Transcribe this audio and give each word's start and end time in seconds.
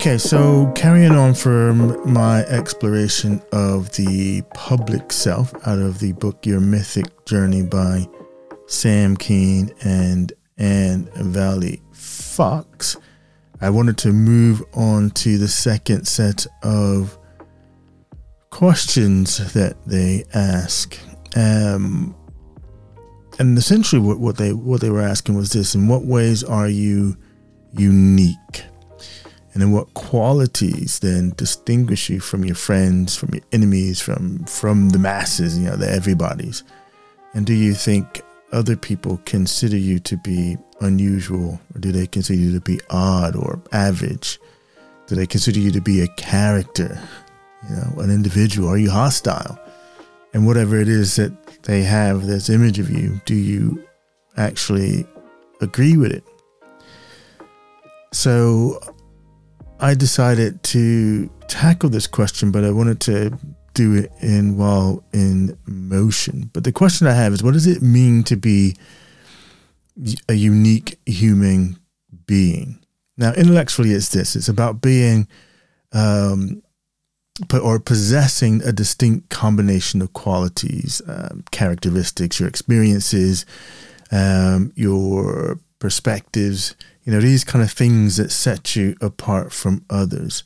Okay, 0.00 0.16
so 0.16 0.72
carrying 0.74 1.12
on 1.12 1.34
from 1.34 2.10
my 2.10 2.40
exploration 2.44 3.42
of 3.52 3.94
the 3.96 4.40
public 4.54 5.12
self 5.12 5.52
out 5.66 5.78
of 5.78 5.98
the 5.98 6.12
book 6.12 6.46
Your 6.46 6.58
Mythic 6.58 7.26
Journey 7.26 7.62
by 7.62 8.08
Sam 8.66 9.14
Keen 9.14 9.70
and 9.84 10.32
Anne 10.56 11.10
Valley 11.16 11.82
Fox, 11.92 12.96
I 13.60 13.68
wanted 13.68 13.98
to 13.98 14.10
move 14.14 14.62
on 14.72 15.10
to 15.10 15.36
the 15.36 15.48
second 15.48 16.06
set 16.06 16.46
of 16.62 17.18
questions 18.48 19.52
that 19.52 19.76
they 19.86 20.24
ask. 20.32 20.98
Um, 21.36 22.16
and 23.38 23.58
essentially 23.58 24.00
what, 24.00 24.18
what 24.18 24.38
they 24.38 24.54
what 24.54 24.80
they 24.80 24.88
were 24.88 25.02
asking 25.02 25.36
was 25.36 25.52
this 25.52 25.74
in 25.74 25.88
what 25.88 26.06
ways 26.06 26.42
are 26.42 26.70
you 26.70 27.18
unique 27.72 28.64
and 29.52 29.62
in 29.62 29.72
what 29.72 29.92
qualities 29.94 31.00
then 31.00 31.32
distinguish 31.36 32.08
you 32.08 32.20
from 32.20 32.44
your 32.44 32.54
friends 32.54 33.16
from 33.16 33.30
your 33.32 33.42
enemies 33.52 34.00
from 34.00 34.44
from 34.44 34.90
the 34.90 34.98
masses 34.98 35.58
you 35.58 35.66
know 35.66 35.76
the 35.76 35.90
everybody's 35.90 36.62
and 37.34 37.46
do 37.46 37.54
you 37.54 37.74
think 37.74 38.22
other 38.52 38.76
people 38.76 39.20
consider 39.24 39.76
you 39.76 39.98
to 40.00 40.16
be 40.16 40.58
unusual 40.80 41.60
or 41.74 41.80
do 41.80 41.92
they 41.92 42.06
consider 42.06 42.38
you 42.38 42.52
to 42.52 42.60
be 42.60 42.80
odd 42.90 43.36
or 43.36 43.60
average? 43.72 44.38
Do 45.06 45.14
they 45.14 45.26
consider 45.26 45.60
you 45.60 45.70
to 45.72 45.80
be 45.80 46.00
a 46.00 46.08
character 46.08 47.00
you 47.68 47.76
know 47.76 48.00
an 48.00 48.10
individual? 48.10 48.68
Are 48.68 48.78
you 48.78 48.90
hostile? 48.90 49.58
And 50.32 50.46
whatever 50.46 50.78
it 50.78 50.88
is 50.88 51.16
that 51.16 51.32
they 51.64 51.82
have 51.82 52.26
this 52.26 52.48
image 52.48 52.78
of 52.78 52.88
you, 52.88 53.20
do 53.24 53.34
you 53.34 53.84
actually 54.36 55.04
agree 55.60 55.96
with 55.96 56.12
it? 56.12 56.24
So 58.12 58.80
I 59.80 59.94
decided 59.94 60.62
to 60.64 61.30
tackle 61.48 61.88
this 61.88 62.06
question, 62.06 62.50
but 62.50 62.64
I 62.64 62.70
wanted 62.70 63.00
to 63.02 63.38
do 63.74 63.94
it 63.94 64.12
in 64.20 64.56
while 64.56 65.02
in 65.12 65.56
motion. 65.66 66.50
But 66.52 66.64
the 66.64 66.72
question 66.72 67.06
I 67.06 67.12
have 67.12 67.32
is 67.32 67.42
what 67.42 67.54
does 67.54 67.66
it 67.66 67.82
mean 67.82 68.22
to 68.24 68.36
be 68.36 68.76
a 70.28 70.34
unique 70.34 70.98
human 71.06 71.78
being? 72.26 72.78
Now, 73.16 73.32
intellectually, 73.32 73.92
it's 73.92 74.10
this 74.10 74.36
it's 74.36 74.48
about 74.48 74.80
being 74.80 75.28
um, 75.92 76.62
or 77.62 77.78
possessing 77.80 78.62
a 78.62 78.72
distinct 78.72 79.30
combination 79.30 80.02
of 80.02 80.12
qualities, 80.12 81.00
um, 81.06 81.44
characteristics, 81.50 82.38
your 82.38 82.48
experiences, 82.48 83.46
um, 84.12 84.72
your 84.74 85.58
perspectives, 85.80 86.76
you 87.02 87.12
know, 87.12 87.20
these 87.20 87.42
kind 87.42 87.64
of 87.64 87.72
things 87.72 88.16
that 88.18 88.30
set 88.30 88.76
you 88.76 88.94
apart 89.00 89.52
from 89.52 89.84
others. 89.90 90.44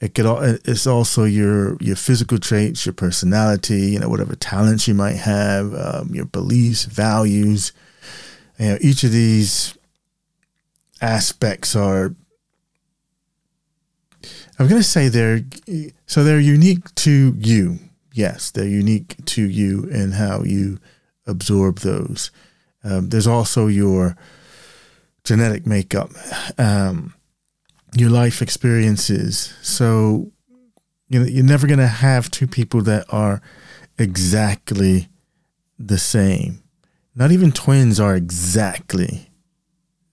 It 0.00 0.14
could, 0.14 0.26
it's 0.66 0.86
also 0.86 1.24
your 1.24 1.78
your 1.80 1.96
physical 1.96 2.36
traits, 2.36 2.84
your 2.84 2.92
personality, 2.92 3.92
you 3.92 3.98
know, 4.00 4.10
whatever 4.10 4.34
talents 4.34 4.86
you 4.86 4.92
might 4.92 5.16
have, 5.16 5.72
um, 5.74 6.10
your 6.14 6.26
beliefs, 6.26 6.84
values. 6.84 7.72
You 8.58 8.68
know, 8.68 8.78
each 8.82 9.02
of 9.02 9.12
these 9.12 9.78
aspects 11.00 11.74
are 11.74 12.14
I'm 14.58 14.68
going 14.68 14.80
to 14.80 14.88
say 14.88 15.08
they're 15.08 15.40
so 16.06 16.22
they're 16.22 16.40
unique 16.40 16.94
to 16.96 17.34
you. 17.38 17.78
Yes, 18.12 18.50
they're 18.50 18.66
unique 18.66 19.16
to 19.26 19.42
you 19.42 19.88
and 19.90 20.14
how 20.14 20.42
you 20.42 20.78
absorb 21.26 21.78
those. 21.80 22.30
Um, 22.84 23.08
there's 23.08 23.26
also 23.26 23.66
your 23.66 24.16
genetic 25.24 25.66
makeup, 25.66 26.10
um, 26.58 27.14
your 27.96 28.10
life 28.10 28.42
experiences. 28.42 29.54
So 29.62 30.30
you 31.08 31.20
know 31.20 31.26
you're 31.26 31.44
never 31.44 31.66
going 31.66 31.78
to 31.78 31.86
have 31.86 32.30
two 32.30 32.46
people 32.46 32.82
that 32.82 33.06
are 33.08 33.40
exactly 33.98 35.08
the 35.78 35.98
same. 35.98 36.62
Not 37.14 37.30
even 37.30 37.52
twins 37.52 38.00
are 38.00 38.16
exactly 38.16 39.30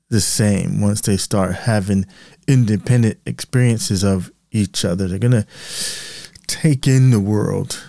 the 0.10 0.22
same 0.22 0.82
once 0.82 1.02
they 1.02 1.18
start 1.18 1.56
having 1.56 2.06
independent 2.48 3.20
experiences 3.26 4.04
of 4.04 4.32
each 4.52 4.86
other. 4.86 5.08
They're 5.08 5.18
going 5.18 5.32
to 5.32 5.48
take 6.48 6.88
in 6.88 7.12
the 7.12 7.20
world 7.20 7.82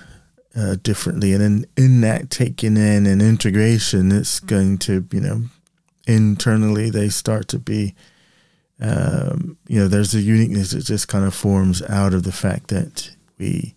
uh, 0.56 0.76
differently. 0.82 1.32
And 1.32 1.42
in, 1.42 1.66
in 1.76 2.00
that 2.02 2.30
taking 2.30 2.76
in 2.76 3.06
and 3.06 3.20
integration, 3.20 4.12
it's 4.12 4.38
going 4.40 4.78
to, 4.78 5.06
you 5.10 5.20
know, 5.20 5.42
internally 6.06 6.90
they 6.90 7.08
start 7.08 7.48
to 7.48 7.58
be, 7.58 7.94
um, 8.80 9.56
you 9.68 9.78
know, 9.78 9.88
there's 9.88 10.14
a 10.14 10.20
uniqueness 10.20 10.72
that 10.72 10.84
just 10.84 11.08
kind 11.08 11.24
of 11.24 11.34
forms 11.34 11.82
out 11.82 12.14
of 12.14 12.22
the 12.22 12.32
fact 12.32 12.68
that 12.68 13.10
we 13.38 13.74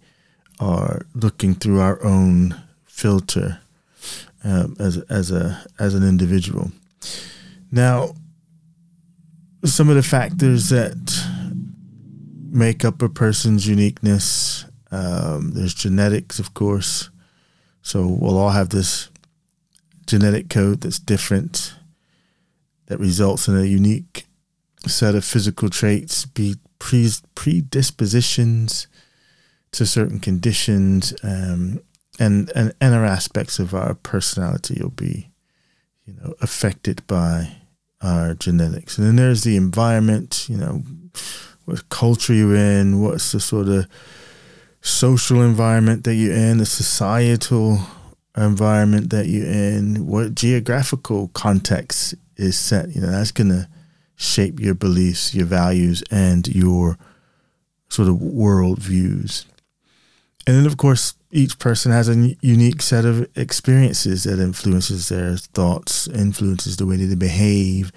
are 0.59 1.05
looking 1.13 1.53
through 1.53 1.79
our 1.79 2.03
own 2.03 2.61
filter 2.85 3.59
um, 4.43 4.75
as, 4.79 4.97
as, 5.09 5.31
a, 5.31 5.65
as 5.79 5.93
an 5.93 6.03
individual. 6.03 6.71
Now, 7.71 8.15
some 9.63 9.89
of 9.89 9.95
the 9.95 10.03
factors 10.03 10.69
that 10.69 10.95
make 12.55 12.85
up 12.85 13.01
a 13.01 13.09
person's 13.09 13.67
uniqueness. 13.67 14.65
Um, 14.89 15.51
there's 15.51 15.73
genetics, 15.73 16.39
of 16.39 16.53
course. 16.53 17.09
So 17.81 18.07
we'll 18.07 18.37
all 18.37 18.51
have 18.51 18.69
this 18.69 19.09
genetic 20.07 20.49
code 20.49 20.81
that's 20.81 20.97
different, 20.97 21.74
that 22.87 22.99
results 22.99 23.47
in 23.47 23.57
a 23.57 23.63
unique 23.63 24.25
set 24.85 25.15
of 25.15 25.25
physical 25.25 25.69
traits, 25.69 26.25
be 26.25 26.55
pre- 26.79 27.09
predispositions 27.33 28.87
to 29.71 29.85
certain 29.85 30.19
conditions, 30.19 31.13
um, 31.23 31.79
and, 32.19 32.49
and 32.55 32.73
and 32.79 32.95
our 32.95 33.05
aspects 33.05 33.59
of 33.59 33.73
our 33.73 33.95
personality 33.95 34.81
will 34.81 34.89
be, 34.89 35.29
you 36.05 36.13
know, 36.13 36.33
affected 36.41 37.05
by 37.07 37.57
our 38.01 38.33
genetics. 38.35 38.97
And 38.97 39.07
then 39.07 39.15
there's 39.15 39.43
the 39.43 39.57
environment, 39.57 40.47
you 40.47 40.57
know, 40.57 40.83
what 41.65 41.89
culture 41.89 42.33
you're 42.33 42.55
in, 42.55 43.01
what's 43.01 43.31
the 43.31 43.39
sort 43.39 43.67
of 43.67 43.87
social 44.81 45.41
environment 45.41 46.03
that 46.03 46.13
you're 46.13 46.35
in, 46.35 46.59
the 46.59 46.65
societal 46.65 47.79
environment 48.37 49.09
that 49.11 49.27
you're 49.27 49.47
in, 49.47 50.05
what 50.07 50.35
geographical 50.35 51.29
context 51.29 52.15
is 52.37 52.57
set. 52.57 52.93
You 52.93 53.01
know, 53.01 53.11
that's 53.11 53.31
gonna 53.31 53.69
shape 54.15 54.59
your 54.59 54.75
beliefs, 54.75 55.33
your 55.33 55.45
values, 55.45 56.03
and 56.11 56.47
your 56.47 56.97
sort 57.89 58.07
of 58.07 58.21
world 58.21 58.79
views. 58.79 59.45
And 60.47 60.55
then, 60.57 60.65
of 60.65 60.77
course, 60.77 61.15
each 61.31 61.57
person 61.59 61.91
has 61.91 62.07
a 62.07 62.35
unique 62.41 62.81
set 62.81 63.03
of 63.03 63.27
experiences 63.35 64.23
that 64.23 64.39
influences 64.39 65.09
their 65.09 65.37
thoughts, 65.37 66.07
influences 66.07 66.77
the 66.77 66.85
way 66.85 66.97
they 66.97 67.15
behave, 67.15 67.91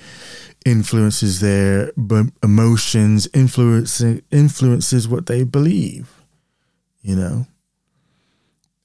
influences 0.65 1.41
their 1.41 1.93
emotions, 2.43 3.28
influences 3.34 4.22
influences 4.31 5.06
what 5.06 5.26
they 5.26 5.44
believe. 5.44 6.10
You 7.03 7.16
know, 7.16 7.47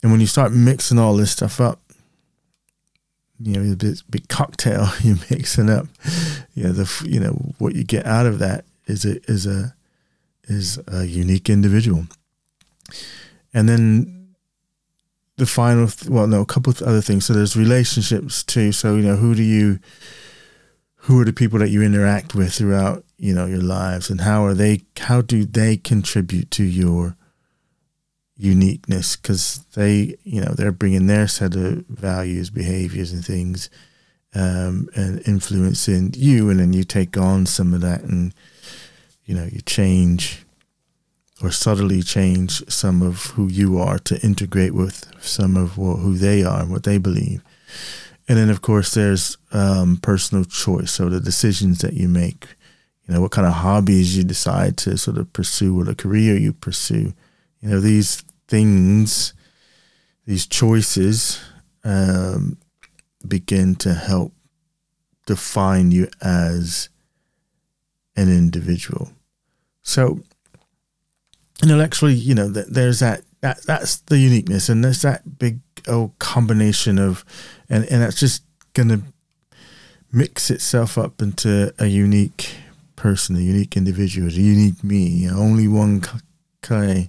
and 0.04 0.12
when 0.12 0.20
you 0.20 0.26
start 0.26 0.52
mixing 0.52 0.98
all 0.98 1.16
this 1.16 1.30
stuff 1.30 1.62
up, 1.62 1.80
you 3.40 3.54
know, 3.54 3.74
this 3.74 4.02
big 4.02 4.28
cocktail 4.28 4.86
you're 5.00 5.16
mixing 5.30 5.70
up. 5.70 5.86
You 6.54 6.64
know, 6.64 6.72
the 6.72 7.06
you 7.08 7.18
know 7.18 7.30
what 7.56 7.74
you 7.74 7.84
get 7.84 8.04
out 8.04 8.26
of 8.26 8.38
that 8.38 8.66
is 8.84 9.06
a 9.06 9.18
is 9.30 9.46
a 9.46 9.74
is 10.44 10.78
a 10.88 11.06
unique 11.06 11.48
individual. 11.48 12.06
And 13.54 13.66
then 13.66 14.34
the 15.38 15.46
final, 15.46 15.88
well, 16.06 16.26
no, 16.26 16.42
a 16.42 16.46
couple 16.46 16.70
of 16.70 16.82
other 16.82 17.00
things. 17.00 17.24
So 17.24 17.32
there's 17.32 17.56
relationships 17.56 18.42
too. 18.42 18.72
So, 18.72 18.96
you 18.96 19.02
know, 19.02 19.16
who 19.16 19.34
do 19.34 19.42
you, 19.42 19.78
who 20.96 21.18
are 21.18 21.24
the 21.24 21.32
people 21.32 21.58
that 21.60 21.70
you 21.70 21.82
interact 21.82 22.34
with 22.34 22.52
throughout, 22.52 23.04
you 23.16 23.34
know, 23.34 23.46
your 23.46 23.62
lives 23.62 24.10
and 24.10 24.20
how 24.20 24.44
are 24.44 24.52
they, 24.52 24.82
how 24.98 25.22
do 25.22 25.46
they 25.46 25.78
contribute 25.78 26.50
to 26.50 26.62
your 26.62 27.16
uniqueness? 28.36 29.16
Because 29.16 29.64
they, 29.74 30.16
you 30.24 30.40
know, 30.40 30.52
they're 30.54 30.72
bringing 30.72 31.06
their 31.06 31.28
set 31.28 31.54
of 31.54 31.84
values, 31.88 32.50
behaviors, 32.50 33.12
and 33.12 33.24
things 33.24 33.70
um, 34.34 34.88
and 34.96 35.22
influencing 35.26 36.12
you. 36.16 36.50
And 36.50 36.60
then 36.60 36.72
you 36.72 36.84
take 36.84 37.16
on 37.16 37.46
some 37.46 37.74
of 37.74 37.80
that 37.82 38.02
and, 38.02 38.34
you 39.24 39.34
know, 39.34 39.48
you 39.50 39.60
change 39.60 40.44
or 41.42 41.50
subtly 41.50 42.02
change 42.02 42.62
some 42.70 43.02
of 43.02 43.26
who 43.32 43.48
you 43.48 43.78
are 43.78 43.98
to 43.98 44.20
integrate 44.20 44.72
with 44.72 45.10
some 45.20 45.56
of 45.56 45.72
who 45.72 46.16
they 46.16 46.44
are, 46.44 46.60
and 46.62 46.70
what 46.70 46.84
they 46.84 46.96
believe. 46.96 47.42
And 48.28 48.38
then, 48.38 48.48
of 48.50 48.62
course, 48.62 48.94
there's 48.94 49.36
um, 49.52 49.98
personal 49.98 50.44
choice. 50.44 50.92
So 50.92 51.08
the 51.08 51.20
decisions 51.20 51.80
that 51.80 51.94
you 51.94 52.08
make, 52.08 52.46
you 53.06 53.14
know, 53.14 53.20
what 53.20 53.32
kind 53.32 53.46
of 53.46 53.52
hobbies 53.54 54.16
you 54.16 54.24
decide 54.24 54.76
to 54.78 54.96
sort 54.96 55.18
of 55.18 55.32
pursue, 55.32 55.74
what 55.74 55.88
a 55.88 55.94
career 55.94 56.36
you 56.36 56.52
pursue. 56.52 57.12
You 57.64 57.70
know, 57.70 57.80
these 57.80 58.22
things, 58.46 59.32
these 60.26 60.46
choices 60.46 61.40
um, 61.82 62.58
begin 63.26 63.74
to 63.76 63.94
help 63.94 64.34
define 65.26 65.90
you 65.90 66.08
as 66.20 66.90
an 68.16 68.28
individual. 68.28 69.12
So 69.80 70.20
intellectually, 71.62 72.12
you 72.12 72.34
know, 72.34 72.48
there's 72.48 73.00
that 73.00 73.22
that 73.40 73.62
that's 73.62 73.96
the 73.96 74.18
uniqueness, 74.18 74.68
and 74.68 74.84
there's 74.84 75.00
that 75.00 75.38
big 75.38 75.60
old 75.88 76.18
combination 76.18 76.98
of, 76.98 77.24
and 77.70 77.86
and 77.90 78.02
that's 78.02 78.20
just 78.20 78.42
gonna 78.74 79.00
mix 80.12 80.50
itself 80.50 80.98
up 80.98 81.22
into 81.22 81.72
a 81.78 81.86
unique 81.86 82.56
person, 82.94 83.36
a 83.36 83.40
unique 83.40 83.74
individual, 83.74 84.28
a 84.28 84.32
unique 84.32 84.84
me. 84.84 85.26
Only 85.30 85.66
one 85.66 86.02
Clay 86.60 87.08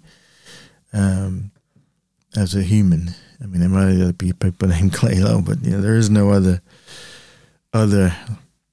um, 0.95 1.51
as 2.36 2.56
a 2.56 2.63
human. 2.63 3.09
I 3.44 3.47
mean, 3.47 3.59
there 3.59 3.69
might 3.69 4.18
be 4.18 4.33
people 4.33 4.68
named 4.69 4.94
Clay 4.94 5.15
Lowe, 5.15 5.42
but 5.42 5.63
you 5.63 5.71
know, 5.71 5.81
there 5.81 5.95
is 5.95 6.09
no 6.09 6.31
other 6.31 6.62
other. 7.74 8.15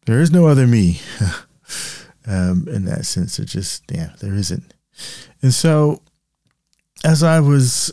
There 0.06 0.20
is 0.20 0.30
no 0.30 0.46
other 0.46 0.66
me. 0.66 1.00
um, 2.26 2.66
in 2.68 2.84
that 2.86 3.04
sense, 3.04 3.38
it 3.38 3.46
just 3.46 3.82
yeah, 3.90 4.12
there 4.20 4.34
isn't. 4.34 4.72
And 5.42 5.52
so, 5.52 6.00
as 7.04 7.22
I 7.22 7.40
was 7.40 7.92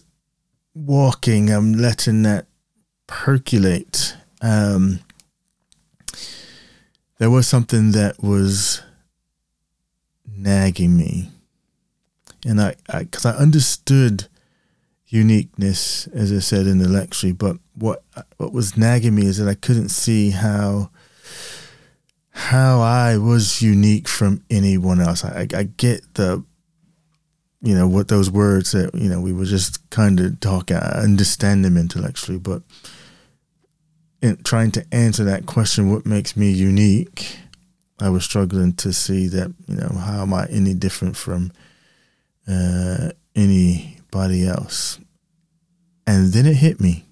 walking, 0.75 1.50
I'm 1.50 1.74
letting 1.74 2.24
that 2.24 2.46
percolate. 3.08 4.16
Um, 4.42 5.00
there 7.18 7.30
was 7.30 7.48
something 7.48 7.92
that 7.92 8.24
was 8.24 8.82
nagging 10.25 10.96
me. 10.96 11.32
And 12.45 12.62
I, 12.62 12.75
because 13.00 13.25
I, 13.25 13.33
I, 13.33 13.38
understood 13.38 14.27
uniqueness, 15.07 16.07
as 16.07 16.31
I 16.31 16.39
said 16.39 16.68
in 16.68 16.77
the 16.77 16.88
lecture, 16.88 17.33
but 17.33 17.57
what 17.74 18.03
what 18.38 18.53
was 18.53 18.77
nagging 18.77 19.15
me 19.15 19.25
is 19.25 19.38
that 19.38 19.50
I 19.50 19.56
couldn't 19.56 19.89
see 19.89 20.31
how 20.31 20.91
how 22.31 22.80
I 22.80 23.18
was 23.18 23.62
unique 23.62 24.07
from 24.07 24.44
anyone 24.50 25.01
else. 25.01 25.25
I, 25.25 25.47
I 25.53 25.63
get 25.63 26.13
the 26.13 26.44
you 27.62 27.75
know 27.75 27.88
what 27.88 28.07
those 28.07 28.31
words 28.31 28.71
that 28.71 28.95
you 28.95 29.09
know 29.09 29.19
we 29.19 29.33
were 29.33 29.45
just 29.45 29.89
kind 29.89 30.19
of 30.19 30.39
talking. 30.39 30.77
I 30.77 31.01
understand 31.01 31.65
them 31.65 31.77
intellectually, 31.77 32.39
but 32.39 32.62
in 34.21 34.38
trying 34.44 34.71
to 34.71 34.86
answer 34.94 35.24
that 35.25 35.45
question, 35.45 35.91
what 35.91 36.06
makes 36.06 36.38
me 36.38 36.51
unique? 36.51 37.39
I 38.01 38.09
was 38.09 38.24
struggling 38.24 38.74
to 38.74 38.94
see 38.94 39.27
that 39.27 39.53
you 39.68 39.75
know 39.75 39.89
how 40.00 40.21
am 40.21 40.33
I 40.33 40.45
any 40.45 40.74
different 40.74 41.18
from 41.18 41.51
uh, 42.50 43.12
anybody 43.36 44.48
else, 44.48 45.00
and 46.07 46.34
then 46.34 46.46
it 46.46 46.56
hit 46.56 46.80
me. 46.80 47.06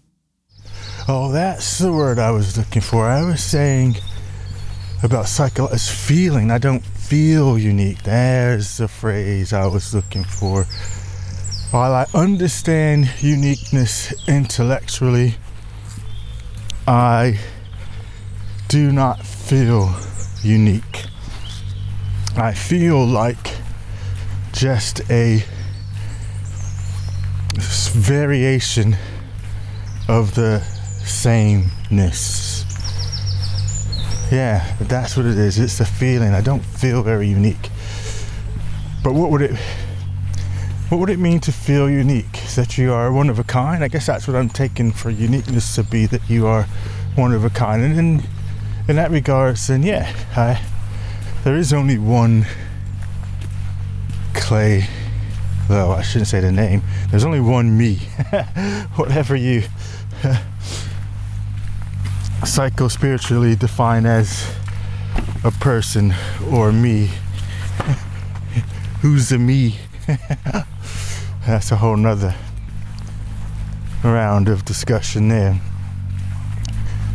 Oh, 1.08 1.32
that's 1.32 1.78
the 1.80 1.94
word 1.94 2.20
I 2.20 2.32
was 2.32 2.58
looking 2.58 2.82
for. 2.82 3.08
I 3.08 3.24
was 3.24 3.42
saying 3.42 3.96
about 5.04 5.28
psycho 5.28 5.68
as 5.68 5.90
feeling. 5.90 6.52
I 6.52 6.58
don't 6.58 6.84
feel 6.84 7.58
unique. 7.58 8.04
There's 8.04 8.78
the 8.78 8.88
phrase 8.88 9.54
I 9.54 9.68
was 9.68 9.94
looking 9.94 10.24
for. 10.24 10.66
While 11.72 11.94
I 11.94 12.06
understand 12.14 13.10
uniqueness 13.20 14.14
intellectually, 14.28 15.36
I 16.88 17.40
do 18.68 18.92
not 18.92 19.26
feel 19.26 19.96
unique. 20.42 21.06
I 22.36 22.54
feel 22.54 23.06
like 23.06 23.56
just 24.58 25.02
a 25.12 25.44
variation 27.94 28.98
of 30.10 30.34
the 30.34 30.60
sameness. 31.06 32.66
Yeah, 34.32 34.76
that's 34.80 35.16
what 35.16 35.28
it 35.28 35.38
is. 35.38 35.60
It's 35.60 35.78
the 35.78 35.86
feeling. 35.86 36.34
I 36.34 36.42
don't 36.42 36.66
feel 36.66 37.04
very 37.04 37.28
unique. 37.28 37.70
But 39.04 39.14
what 39.14 39.30
would 39.30 39.44
it 39.44 39.56
what 40.90 40.98
would 41.00 41.12
it 41.12 41.20
mean 41.20 41.40
to 41.42 41.52
feel 41.52 41.88
unique? 41.88 42.42
That 42.56 42.80
you 42.80 42.94
are 42.94 43.12
one 43.12 43.30
of 43.30 43.38
a 43.38 43.44
kind? 43.44 43.84
I 43.84 43.90
guess 43.90 44.08
that's 44.08 44.28
what 44.28 44.36
I'm 44.36 44.50
taking 44.50 44.92
for 44.92 45.12
uniqueness 45.12 45.76
to 45.76 45.84
be 45.84 46.08
that 46.08 46.28
you 46.28 46.48
are 46.48 46.64
one 47.14 47.32
of 47.32 47.46
a 47.46 47.52
kind. 47.52 47.84
And 47.84 48.00
in, 48.00 48.24
in 48.88 48.96
that 48.96 49.12
regards, 49.12 49.68
then 49.68 49.84
yeah, 49.84 50.12
I, 50.36 50.60
there 51.44 51.56
is 51.56 51.74
only 51.74 52.00
one 52.00 52.48
Clay, 54.48 54.88
though 55.68 55.92
I 55.92 56.02
shouldn't 56.02 56.30
say 56.30 56.40
the 56.40 56.54
name. 56.54 56.82
There's 57.12 57.26
only 57.26 57.42
one 57.42 57.78
me. 57.78 57.96
Whatever 58.96 59.36
you 59.36 59.64
psycho 62.46 62.88
spiritually 62.88 63.58
define 63.58 64.06
as 64.06 64.50
a 65.44 65.52
person 65.52 66.14
or 66.50 66.72
me. 66.72 67.08
Who's 69.02 69.28
the 69.28 69.38
me? 69.38 69.80
that's 71.46 71.74
a 71.74 71.76
whole 71.76 71.98
nother 71.98 72.34
round 74.02 74.48
of 74.48 74.64
discussion 74.64 75.28
there. 75.28 75.60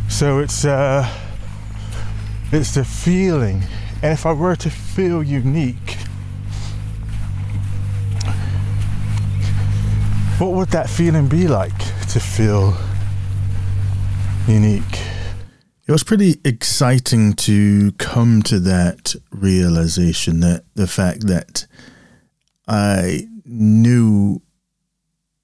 So 0.07 0.37
it's 0.37 0.65
uh, 0.65 1.11
it's 2.51 2.75
the 2.75 2.85
feeling, 2.85 3.63
and 4.03 4.13
if 4.13 4.27
I 4.27 4.33
were 4.33 4.55
to 4.57 4.69
feel 4.69 5.23
unique, 5.23 5.97
what 10.43 10.57
would 10.57 10.69
that 10.69 10.89
feeling 10.89 11.29
be 11.29 11.47
like 11.47 11.77
to 12.09 12.19
feel 12.19 12.75
unique? 14.45 14.99
It 15.87 15.91
was 15.93 16.03
pretty 16.03 16.35
exciting 16.43 17.31
to 17.47 17.93
come 17.93 18.41
to 18.43 18.59
that 18.59 19.15
realization 19.31 20.41
that 20.41 20.65
the 20.75 20.85
fact 20.85 21.27
that 21.27 21.65
I 22.67 23.29
knew 23.45 24.41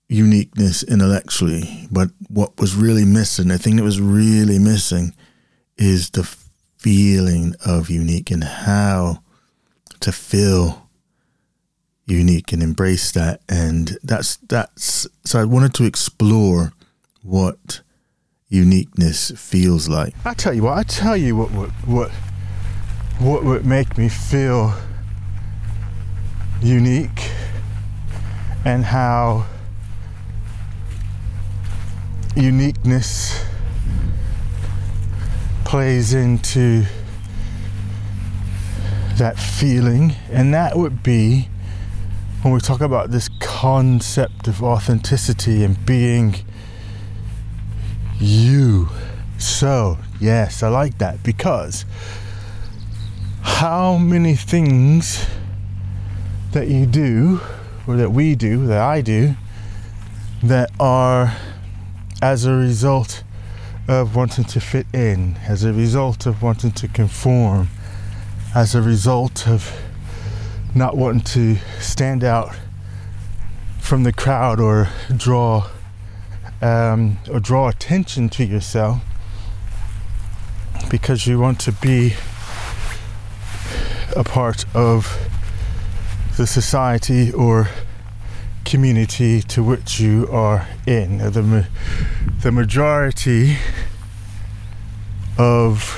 uniqueness 0.10 0.84
intellectually, 0.84 1.88
but 1.90 2.10
what 2.28 2.60
was 2.60 2.75
really 2.75 3.06
missing, 3.06 3.48
the 3.48 3.57
thing 3.57 3.78
that 3.78 3.84
was 3.84 4.02
really 4.02 4.60
missing, 4.60 5.16
is 5.78 6.10
the 6.10 6.25
feeling 6.78 7.56
of 7.66 7.90
unique 7.90 8.31
and 8.31 8.44
how 8.44 9.24
to 10.02 10.12
feel 10.12 10.89
unique 12.10 12.52
and 12.52 12.62
embrace 12.62 13.12
that. 13.12 13.42
And 13.48 13.98
that's 14.04 14.38
that's 14.38 15.08
so 15.24 15.40
I 15.40 15.46
wanted 15.46 15.74
to 15.76 15.86
explore 15.86 16.74
what 17.22 17.81
uniqueness 18.50 19.31
feels 19.38 19.88
like. 19.88 20.14
I 20.26 20.33
tell 20.33 20.54
you 20.54 20.64
what, 20.64 20.78
I 20.78 20.83
tell 20.83 21.16
you 21.16 21.36
what 21.36 21.52
what 21.52 21.69
what 21.86 22.12
what 23.19 23.44
would 23.44 23.66
make 23.66 23.98
me 23.98 24.10
feel 24.10 24.74
unique 26.62 27.30
and 28.66 28.83
how 28.86 29.45
uniqueness 32.36 33.45
plays 35.66 36.14
into 36.14 36.83
that 39.18 39.38
feeling, 39.38 40.16
and 40.31 40.54
that 40.54 40.78
would 40.78 41.04
be 41.04 41.50
when 42.42 42.54
we 42.54 42.60
talk 42.62 42.80
about 42.80 43.12
this 43.12 43.30
concept 43.42 44.48
of 44.48 44.64
authenticity 44.64 45.64
and 45.64 45.86
being 45.86 46.36
you. 48.18 48.88
So, 49.38 49.98
yes, 50.22 50.64
I 50.64 50.69
like 50.69 50.98
that 51.00 51.22
because 51.22 51.86
how 53.42 53.98
many 53.98 54.36
things 54.36 55.26
that 56.54 56.69
you 56.69 56.86
do 56.86 57.42
or 57.86 57.98
that 57.98 58.12
we 58.12 58.36
do, 58.36 58.68
that 58.68 58.81
I 58.81 59.02
do, 59.02 59.36
that 60.44 60.72
are 60.80 61.36
as 62.22 62.46
a 62.46 62.54
result 62.54 63.24
of 63.90 64.16
wanting 64.16 64.46
to 64.46 64.62
fit 64.62 64.88
in, 64.94 65.36
as 65.48 65.66
a 65.66 65.74
result 65.74 66.26
of 66.26 66.42
wanting 66.42 66.72
to 66.72 66.88
conform, 66.88 67.68
as 68.56 68.76
a 68.76 68.81
result 68.81 69.46
of 69.48 69.74
not 70.76 70.95
wanting 70.95 71.21
to 71.21 71.56
stand 71.80 72.23
out 72.23 72.56
from 73.80 74.04
the 74.04 74.14
crowd 74.14 74.59
or 74.59 74.90
draw 75.16 75.69
um, 76.61 77.18
or 77.31 77.40
draw 77.40 77.69
attention 77.69 78.30
to 78.30 78.45
yourself 78.45 79.02
because 80.90 81.28
you 81.28 81.40
want 81.40 81.59
to 81.61 81.71
be 81.71 82.14
a 84.16 84.23
part 84.23 84.66
of 84.76 85.18
the 86.38 86.47
society 86.47 87.31
or 87.31 87.69
community 88.66 89.42
to 89.42 89.64
which 89.64 89.99
you 89.99 90.28
are 90.31 90.68
in. 90.85 91.18
The, 91.18 91.68
the 92.42 92.52
majority 92.52 93.57
of, 95.38 95.97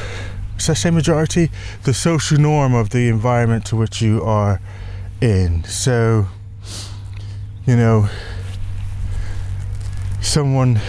say 0.61 0.89
majority? 0.89 1.49
The 1.83 1.93
social 1.93 2.37
norm 2.37 2.73
of 2.73 2.89
the 2.89 3.07
environment 3.07 3.65
to 3.67 3.75
which 3.75 4.01
you 4.01 4.23
are 4.23 4.61
in. 5.21 5.63
So, 5.65 6.27
you 7.65 7.75
know, 7.75 8.09
someone 10.21 10.79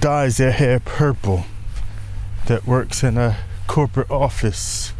dyes 0.00 0.36
their 0.36 0.52
hair 0.52 0.80
purple 0.80 1.44
that 2.46 2.66
works 2.66 3.02
in 3.02 3.16
a 3.16 3.38
corporate 3.66 4.10
office 4.10 4.92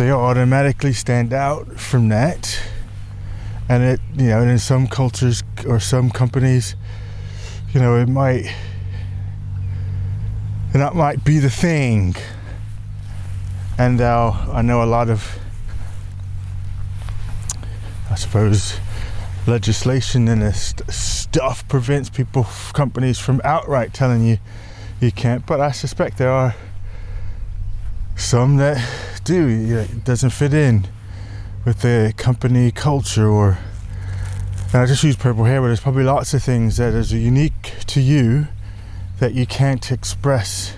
they 0.00 0.10
automatically 0.10 0.94
stand 0.94 1.32
out 1.34 1.78
from 1.78 2.08
that. 2.08 2.58
And 3.68 3.82
it, 3.82 4.00
you 4.16 4.28
know, 4.28 4.40
and 4.40 4.50
in 4.50 4.58
some 4.58 4.86
cultures 4.86 5.42
or 5.66 5.78
some 5.78 6.10
companies, 6.10 6.74
you 7.74 7.80
know, 7.80 7.96
it 7.96 8.08
might, 8.08 8.50
and 10.72 10.82
that 10.82 10.94
might 10.94 11.24
be 11.24 11.38
the 11.38 11.50
thing. 11.50 12.14
And 13.78 13.96
now 13.98 14.48
I 14.52 14.62
know 14.62 14.82
a 14.82 14.84
lot 14.84 15.08
of, 15.08 15.38
I 18.10 18.14
suppose, 18.14 18.78
legislation 19.46 20.28
and 20.28 20.42
this 20.42 20.74
stuff 20.88 21.66
prevents 21.68 22.10
people, 22.10 22.46
companies 22.72 23.18
from 23.18 23.40
outright 23.42 23.92
telling 23.92 24.26
you 24.26 24.38
you 25.00 25.10
can't. 25.10 25.44
But 25.46 25.60
I 25.60 25.72
suspect 25.72 26.18
there 26.18 26.30
are 26.30 26.54
some 28.16 28.56
that 28.58 28.86
do. 29.24 29.48
It 29.48 30.04
doesn't 30.04 30.30
fit 30.30 30.54
in 30.54 30.86
with 31.64 31.82
the 31.82 32.14
company 32.16 32.70
culture 32.70 33.28
or. 33.28 33.58
And 34.72 34.82
I 34.82 34.86
just 34.86 35.02
use 35.02 35.16
purple 35.16 35.44
hair, 35.44 35.60
but 35.60 35.66
there's 35.66 35.80
probably 35.80 36.04
lots 36.04 36.32
of 36.32 36.44
things 36.44 36.76
that 36.76 36.94
is 36.94 37.12
unique 37.12 37.74
to 37.88 38.00
you 38.00 38.46
that 39.20 39.34
you 39.34 39.46
can't 39.46 39.92
express 39.92 40.76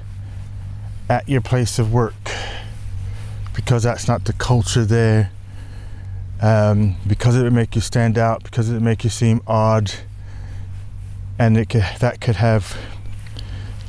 at 1.08 1.28
your 1.28 1.40
place 1.40 1.78
of 1.78 1.92
work 1.92 2.14
because 3.54 3.84
that's 3.84 4.06
not 4.06 4.24
the 4.24 4.32
culture 4.34 4.84
there. 4.84 5.30
Um, 6.40 6.96
because 7.06 7.36
it 7.36 7.44
would 7.44 7.52
make 7.52 7.76
you 7.76 7.80
stand 7.80 8.18
out, 8.18 8.42
because 8.42 8.68
it 8.68 8.72
would 8.74 8.82
make 8.82 9.04
you 9.04 9.10
seem 9.10 9.40
odd, 9.46 9.92
and 11.38 11.56
it 11.56 11.68
could, 11.68 11.84
that 12.00 12.20
could 12.20 12.34
have 12.36 12.76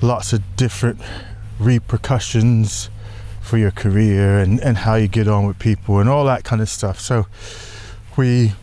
lots 0.03 0.33
of 0.33 0.43
different 0.55 1.01
repercussions 1.57 2.91
for 3.41 3.57
your 3.57 3.71
career 3.71 4.37
and, 4.37 4.59
and 4.59 4.77
how 4.77 4.93
you 4.93 5.07
get 5.07 5.27
on 5.27 5.47
with 5.47 5.57
people 5.57 5.97
and 5.97 6.07
all 6.07 6.25
that 6.25 6.43
kind 6.43 6.61
of 6.61 6.69
stuff. 6.69 6.99
So 6.99 7.25
we 8.15 8.53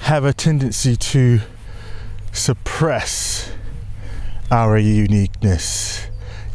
have 0.00 0.24
a 0.24 0.32
tendency 0.32 0.96
to 0.96 1.40
suppress 2.32 3.52
our 4.50 4.78
uniqueness. 4.78 6.06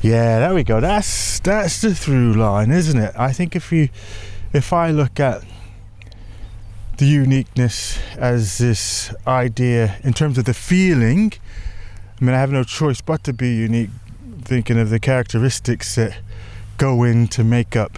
Yeah, 0.01 0.39
there 0.39 0.53
we 0.53 0.63
go. 0.63 0.79
That's 0.79 1.39
that's 1.39 1.81
the 1.81 1.95
through 1.95 2.33
line, 2.33 2.71
isn't 2.71 2.99
it? 2.99 3.13
I 3.17 3.31
think 3.31 3.55
if 3.55 3.71
you 3.71 3.89
if 4.51 4.73
I 4.73 4.91
look 4.91 5.19
at 5.19 5.43
the 6.97 7.05
uniqueness 7.05 7.99
as 8.17 8.57
this 8.57 9.13
idea 9.25 9.97
in 10.03 10.13
terms 10.13 10.37
of 10.37 10.45
the 10.45 10.53
feeling, 10.53 11.33
I 12.19 12.25
mean 12.25 12.35
I 12.35 12.39
have 12.39 12.51
no 12.51 12.63
choice 12.63 13.01
but 13.01 13.23
to 13.25 13.33
be 13.33 13.55
unique 13.55 13.89
thinking 14.41 14.79
of 14.79 14.89
the 14.89 14.99
characteristics 14.99 15.95
that 15.95 16.17
go 16.77 17.03
in 17.03 17.27
to 17.29 17.43
make 17.43 17.75
up 17.75 17.97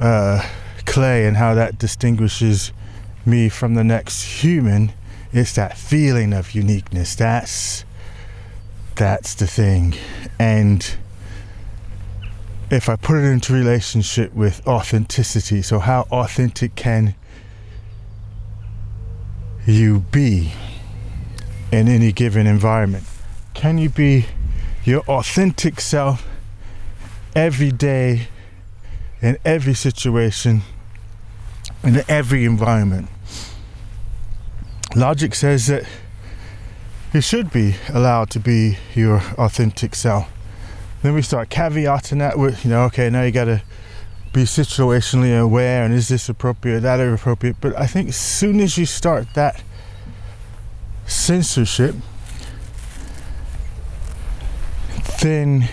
uh, 0.00 0.44
clay 0.86 1.26
and 1.26 1.36
how 1.36 1.54
that 1.54 1.78
distinguishes 1.78 2.72
me 3.24 3.48
from 3.48 3.74
the 3.74 3.84
next 3.84 4.42
human 4.42 4.92
it's 5.32 5.54
that 5.54 5.76
feeling 5.78 6.32
of 6.32 6.52
uniqueness 6.52 7.14
that's 7.14 7.84
that's 8.96 9.34
the 9.34 9.46
thing. 9.46 9.94
And 10.38 10.96
if 12.70 12.88
i 12.88 12.96
put 12.96 13.16
it 13.16 13.24
into 13.24 13.52
relationship 13.52 14.34
with 14.34 14.66
authenticity 14.66 15.60
so 15.60 15.78
how 15.78 16.00
authentic 16.10 16.74
can 16.74 17.14
you 19.66 20.00
be 20.10 20.52
in 21.70 21.88
any 21.88 22.12
given 22.12 22.46
environment? 22.46 23.04
Can 23.54 23.78
you 23.78 23.88
be 23.88 24.26
your 24.84 25.00
authentic 25.02 25.80
self 25.80 26.26
every 27.34 27.72
day 27.72 28.28
in 29.20 29.38
every 29.44 29.74
situation 29.74 30.62
in 31.82 32.02
every 32.08 32.44
environment? 32.44 33.08
Logic 34.94 35.34
says 35.34 35.66
that 35.68 35.84
you 37.14 37.20
should 37.20 37.52
be 37.52 37.76
allowed 37.90 38.28
to 38.30 38.40
be 38.40 38.76
your 38.94 39.18
authentic 39.38 39.94
self. 39.94 40.28
Then 41.02 41.14
we 41.14 41.22
start 41.22 41.48
caveating 41.48 42.18
that 42.18 42.38
with, 42.38 42.64
you 42.64 42.70
know, 42.70 42.82
okay, 42.84 43.08
now 43.08 43.22
you 43.22 43.30
got 43.30 43.44
to 43.44 43.62
be 44.32 44.42
situationally 44.42 45.40
aware 45.40 45.84
and 45.84 45.94
is 45.94 46.08
this 46.08 46.28
appropriate, 46.28 46.80
that 46.80 46.98
appropriate. 46.98 47.56
But 47.60 47.78
I 47.78 47.86
think 47.86 48.08
as 48.08 48.16
soon 48.16 48.58
as 48.60 48.76
you 48.76 48.84
start 48.84 49.28
that 49.34 49.62
censorship, 51.06 51.94
then 55.22 55.68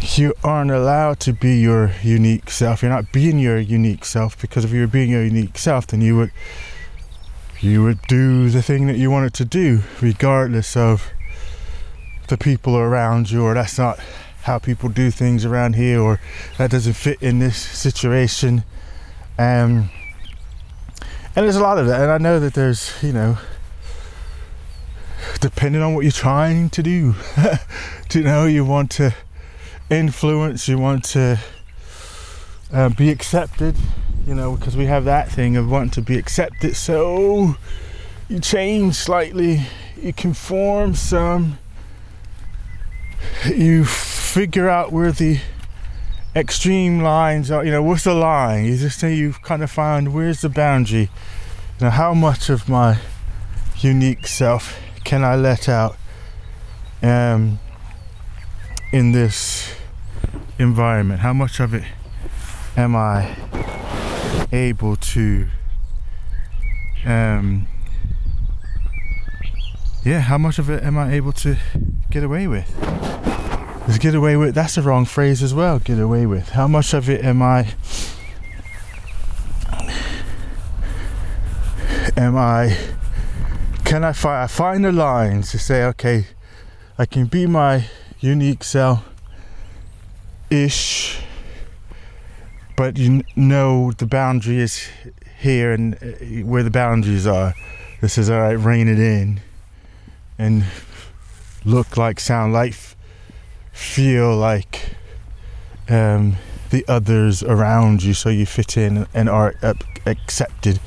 you 0.00 0.32
aren't 0.44 0.70
allowed 0.70 1.18
to 1.20 1.32
be 1.32 1.58
your 1.58 1.92
unique 2.02 2.50
self. 2.50 2.82
You're 2.82 2.92
not 2.92 3.10
being 3.10 3.40
your 3.40 3.58
unique 3.58 4.04
self 4.04 4.40
because 4.40 4.64
if 4.64 4.72
you 4.72 4.80
were 4.80 4.86
being 4.86 5.10
your 5.10 5.24
unique 5.24 5.58
self, 5.58 5.88
then 5.88 6.00
you 6.00 6.16
would 6.16 6.30
you 7.60 7.82
would 7.82 8.00
do 8.02 8.48
the 8.50 8.62
thing 8.62 8.86
that 8.86 8.96
you 8.96 9.10
wanted 9.10 9.34
to 9.34 9.44
do, 9.44 9.82
regardless 10.00 10.76
of 10.76 11.10
the 12.28 12.38
people 12.38 12.76
around 12.76 13.30
you, 13.30 13.42
or 13.42 13.54
that's 13.54 13.78
not 13.78 13.98
how 14.42 14.58
people 14.58 14.88
do 14.88 15.10
things 15.10 15.44
around 15.44 15.74
here, 15.74 16.00
or 16.00 16.20
that 16.56 16.70
doesn't 16.70 16.92
fit 16.92 17.20
in 17.20 17.38
this 17.40 17.56
situation. 17.56 18.64
Um, 19.38 19.90
and 21.34 21.44
there's 21.44 21.56
a 21.56 21.62
lot 21.62 21.78
of 21.78 21.86
that, 21.86 22.00
and 22.00 22.10
I 22.10 22.18
know 22.18 22.38
that 22.40 22.54
there's, 22.54 22.92
you 23.02 23.12
know, 23.12 23.38
depending 25.40 25.82
on 25.82 25.94
what 25.94 26.02
you're 26.02 26.12
trying 26.12 26.70
to 26.70 26.82
do, 26.82 27.14
you 28.12 28.22
know, 28.22 28.46
you 28.46 28.64
want 28.64 28.90
to 28.92 29.14
influence, 29.90 30.68
you 30.68 30.78
want 30.78 31.04
to 31.04 31.40
uh, 32.72 32.88
be 32.90 33.10
accepted, 33.10 33.76
you 34.28 34.34
know, 34.34 34.56
because 34.56 34.76
we 34.76 34.84
have 34.84 35.06
that 35.06 35.30
thing 35.30 35.56
of 35.56 35.70
wanting 35.70 35.88
to 35.88 36.02
be 36.02 36.18
accepted. 36.18 36.76
So 36.76 37.56
you 38.28 38.40
change 38.40 38.94
slightly, 38.94 39.62
you 40.02 40.12
conform 40.12 40.94
some, 40.94 41.58
you 43.46 43.86
figure 43.86 44.68
out 44.68 44.92
where 44.92 45.12
the 45.12 45.40
extreme 46.36 47.00
lines 47.00 47.50
are. 47.50 47.64
You 47.64 47.70
know, 47.70 47.82
what's 47.82 48.04
the 48.04 48.12
line? 48.12 48.66
You 48.66 48.76
just 48.76 49.00
say 49.00 49.14
you've 49.14 49.40
kind 49.40 49.62
of 49.62 49.70
found 49.70 50.12
where's 50.12 50.42
the 50.42 50.50
boundary. 50.50 51.08
You 51.80 51.86
know, 51.86 51.90
how 51.90 52.12
much 52.12 52.50
of 52.50 52.68
my 52.68 52.98
unique 53.78 54.26
self 54.26 54.78
can 55.04 55.24
I 55.24 55.36
let 55.36 55.70
out 55.70 55.96
um, 57.02 57.58
in 58.92 59.12
this 59.12 59.74
environment? 60.58 61.20
How 61.20 61.32
much 61.32 61.60
of 61.60 61.72
it 61.72 61.84
am 62.76 62.94
I 62.94 63.77
able 64.52 64.96
to 64.96 65.46
um 67.04 67.66
yeah 70.04 70.20
how 70.20 70.38
much 70.38 70.58
of 70.58 70.70
it 70.70 70.82
am 70.82 70.98
i 70.98 71.12
able 71.12 71.32
to 71.32 71.56
get 72.10 72.24
away 72.24 72.46
with? 72.46 72.68
Is 73.88 73.98
get 73.98 74.14
away 74.14 74.36
with 74.36 74.54
that's 74.54 74.74
the 74.74 74.82
wrong 74.82 75.04
phrase 75.04 75.42
as 75.42 75.54
well 75.54 75.78
get 75.78 75.98
away 75.98 76.26
with. 76.26 76.50
How 76.50 76.66
much 76.68 76.94
of 76.94 77.08
it 77.08 77.24
am 77.24 77.42
i 77.42 77.74
am 82.16 82.36
i 82.36 82.76
can 83.84 84.02
i 84.02 84.12
find 84.12 84.42
i 84.42 84.46
find 84.46 84.84
the 84.84 84.92
lines 84.92 85.52
to 85.52 85.58
say 85.58 85.84
okay 85.84 86.26
i 86.98 87.06
can 87.06 87.26
be 87.26 87.46
my 87.46 87.84
unique 88.20 88.64
self 88.64 89.08
ish 90.50 91.20
but 92.78 92.96
you 92.96 93.24
know 93.34 93.90
the 93.98 94.06
boundary 94.06 94.58
is 94.58 94.88
here 95.40 95.72
and 95.72 95.94
uh, 95.96 96.46
where 96.46 96.62
the 96.62 96.70
boundaries 96.70 97.26
are. 97.26 97.52
This 98.00 98.16
is 98.16 98.30
all 98.30 98.38
right, 98.38 98.52
rein 98.52 98.86
it 98.86 99.00
in 99.00 99.40
and 100.38 100.64
look 101.64 101.96
like, 101.96 102.20
sound 102.20 102.52
like, 102.52 102.76
feel 103.72 104.36
like 104.36 104.94
um, 105.88 106.36
the 106.70 106.84
others 106.86 107.42
around 107.42 108.04
you 108.04 108.14
so 108.14 108.28
you 108.28 108.46
fit 108.46 108.76
in 108.76 109.08
and 109.12 109.28
are 109.28 109.56
accepted, 110.06 110.78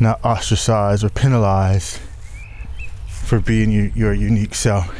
not 0.00 0.18
ostracized 0.24 1.04
or 1.04 1.10
penalized 1.10 2.00
for 3.06 3.38
being 3.38 3.70
your, 3.70 3.86
your 3.94 4.12
unique 4.12 4.56
self. 4.56 4.92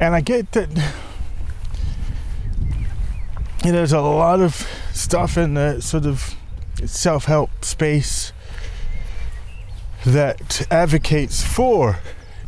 And 0.00 0.16
I 0.16 0.22
get 0.22 0.50
that 0.52 0.70
there's 3.74 3.92
a 3.92 4.00
lot 4.00 4.40
of 4.40 4.68
stuff 4.92 5.36
in 5.36 5.54
the 5.54 5.80
sort 5.80 6.06
of 6.06 6.34
self 6.84 7.24
help 7.24 7.64
space 7.64 8.32
that 10.04 10.66
advocates 10.70 11.42
for 11.42 11.98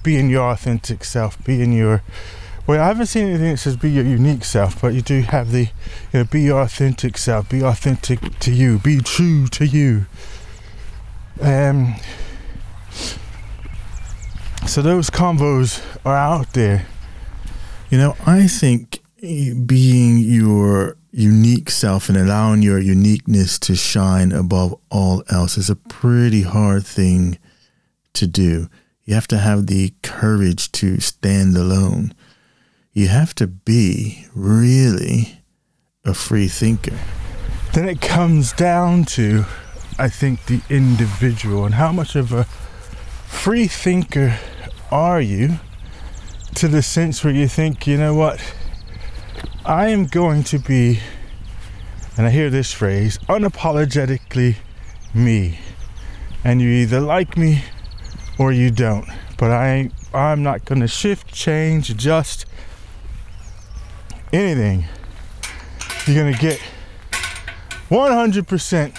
being 0.03 0.31
your 0.31 0.50
authentic 0.50 1.05
self, 1.05 1.43
being 1.45 1.73
your 1.73 2.03
well, 2.67 2.81
I 2.81 2.87
haven't 2.87 3.07
seen 3.07 3.27
anything 3.27 3.50
that 3.50 3.57
says 3.57 3.77
be 3.77 3.91
your 3.91 4.05
unique 4.05 4.45
self, 4.45 4.81
but 4.81 4.95
you 4.95 5.03
do 5.03 5.23
have 5.23 5.50
the, 5.50 5.62
you 6.12 6.21
know, 6.21 6.25
be 6.25 6.43
your 6.43 6.62
authentic 6.62 7.19
self, 7.19 7.49
be 7.49 7.65
authentic 7.65 8.39
to 8.39 8.53
you, 8.53 8.79
be 8.79 9.00
true 9.00 9.49
to 9.49 9.67
you. 9.67 10.07
Um, 11.41 11.97
so 14.67 14.83
those 14.83 15.11
combos 15.11 15.83
are 16.05 16.17
out 16.17 16.53
there. 16.53 16.87
You 17.91 17.99
know, 17.99 18.17
I 18.25 18.47
think 18.47 19.00
being 19.21 20.19
your 20.19 20.97
unique 21.11 21.71
self 21.71 22.09
and 22.09 22.17
allowing 22.17 22.62
your 22.62 22.79
uniqueness 22.79 23.59
to 23.59 23.75
shine 23.75 24.33
above 24.33 24.75
all 24.91 25.23
else 25.29 25.59
is 25.59 25.69
a 25.69 25.77
pretty 25.77 26.43
hard 26.43 26.87
thing 26.87 27.39
to 28.15 28.27
do. 28.27 28.69
You 29.05 29.15
have 29.15 29.29
to 29.29 29.39
have 29.39 29.67
the 29.67 29.93
courage 30.03 30.71
to 30.73 31.00
stand 31.00 31.57
alone. 31.57 32.15
You 32.93 33.09
have 33.09 33.35
to 33.37 33.47
be 33.47 34.27
really 34.35 35.43
a 36.05 36.15
free 36.15 36.49
thinker. 36.49 36.99
Then 37.75 37.89
it 37.89 38.00
comes 38.00 38.53
down 38.53 39.05
to, 39.07 39.45
I 39.99 40.09
think, 40.09 40.47
the 40.47 40.61
individual 40.71 41.65
and 41.65 41.75
how 41.75 41.93
much 41.93 42.17
of 42.17 42.33
a 42.33 42.45
free 42.45 43.67
thinker 43.67 44.39
are 44.91 45.21
you 45.21 45.59
to 46.57 46.69
the 46.69 46.83
sense 46.83 47.23
where 47.23 47.33
you 47.33 47.49
think, 47.49 47.87
you 47.87 47.97
know 47.97 48.15
what, 48.15 48.41
I 49.64 49.88
am 49.88 50.07
going 50.07 50.45
to 50.45 50.59
be, 50.59 51.00
and 52.17 52.26
I 52.26 52.31
hear 52.31 52.49
this 52.49 52.73
phrase, 52.73 53.19
unapologetically 53.29 54.57
me. 55.12 55.59
And 56.45 56.62
you 56.62 56.71
either 56.71 57.00
like 57.00 57.37
me 57.37 57.64
or 58.38 58.52
you 58.52 58.71
don't. 58.71 59.07
But 59.37 59.50
I 59.50 59.90
I'm 60.14 60.43
not 60.43 60.64
gonna 60.64 60.88
shift, 60.88 61.33
change, 61.33 61.90
adjust 61.90 62.47
anything. 64.33 64.87
You're 66.07 66.25
gonna 66.25 66.37
get 66.37 66.61
100% 67.90 68.99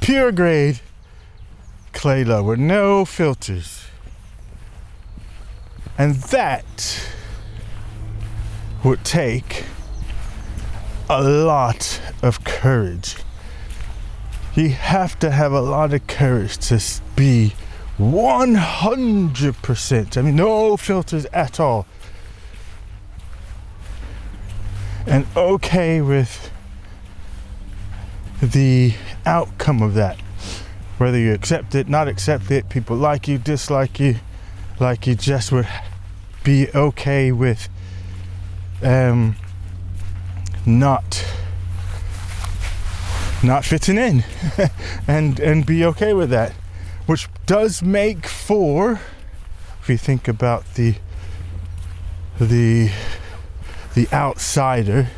pure 0.00 0.32
grade 0.32 0.80
clay 1.92 2.24
love 2.24 2.46
with 2.46 2.58
no 2.58 3.04
filters. 3.04 3.86
And 5.98 6.14
that 6.14 7.13
would 8.84 9.04
take 9.04 9.64
a 11.08 11.22
lot 11.22 12.00
of 12.22 12.44
courage. 12.44 13.16
You 14.54 14.68
have 14.68 15.18
to 15.20 15.30
have 15.30 15.52
a 15.52 15.60
lot 15.60 15.94
of 15.94 16.06
courage 16.06 16.58
to 16.68 16.80
be 17.16 17.54
100%. 17.98 20.16
I 20.16 20.22
mean, 20.22 20.36
no 20.36 20.76
filters 20.76 21.24
at 21.26 21.58
all. 21.58 21.86
And 25.06 25.26
okay 25.36 26.00
with 26.00 26.50
the 28.40 28.94
outcome 29.26 29.82
of 29.82 29.94
that. 29.94 30.18
Whether 30.98 31.18
you 31.18 31.32
accept 31.32 31.74
it, 31.74 31.88
not 31.88 32.06
accept 32.06 32.50
it, 32.50 32.68
people 32.68 32.96
like 32.96 33.26
you, 33.26 33.38
dislike 33.38 33.98
you, 33.98 34.16
like 34.78 35.06
you 35.06 35.14
just 35.14 35.50
would 35.52 35.68
be 36.42 36.68
okay 36.74 37.32
with 37.32 37.68
um, 38.84 39.36
not 40.64 41.24
not 43.42 43.64
fitting 43.64 43.98
in 43.98 44.24
and 45.08 45.38
and 45.40 45.66
be 45.66 45.84
okay 45.84 46.14
with 46.14 46.30
that 46.30 46.52
which 47.06 47.28
does 47.44 47.82
make 47.82 48.26
for 48.26 49.00
if 49.82 49.88
you 49.88 49.96
think 49.96 50.28
about 50.28 50.64
the 50.74 50.94
the 52.40 52.90
the 53.94 54.08
outsider 54.12 55.08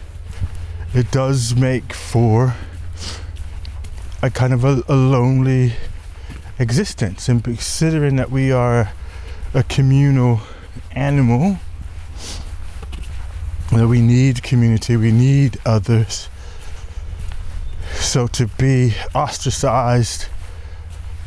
it 0.94 1.10
does 1.10 1.54
make 1.54 1.92
for 1.92 2.54
a 4.22 4.30
kind 4.30 4.52
of 4.52 4.64
a, 4.64 4.82
a 4.88 4.96
lonely 4.96 5.74
existence. 6.58 7.28
And 7.28 7.42
considering 7.44 8.16
that 8.16 8.30
we 8.30 8.50
are 8.50 8.92
a 9.54 9.62
communal 9.62 10.40
animal 10.92 11.58
that 13.72 13.88
we 13.88 14.00
need 14.00 14.42
community 14.42 14.96
we 14.96 15.12
need 15.12 15.58
others 15.64 16.28
so 17.94 18.26
to 18.26 18.46
be 18.46 18.94
ostracized 19.14 20.26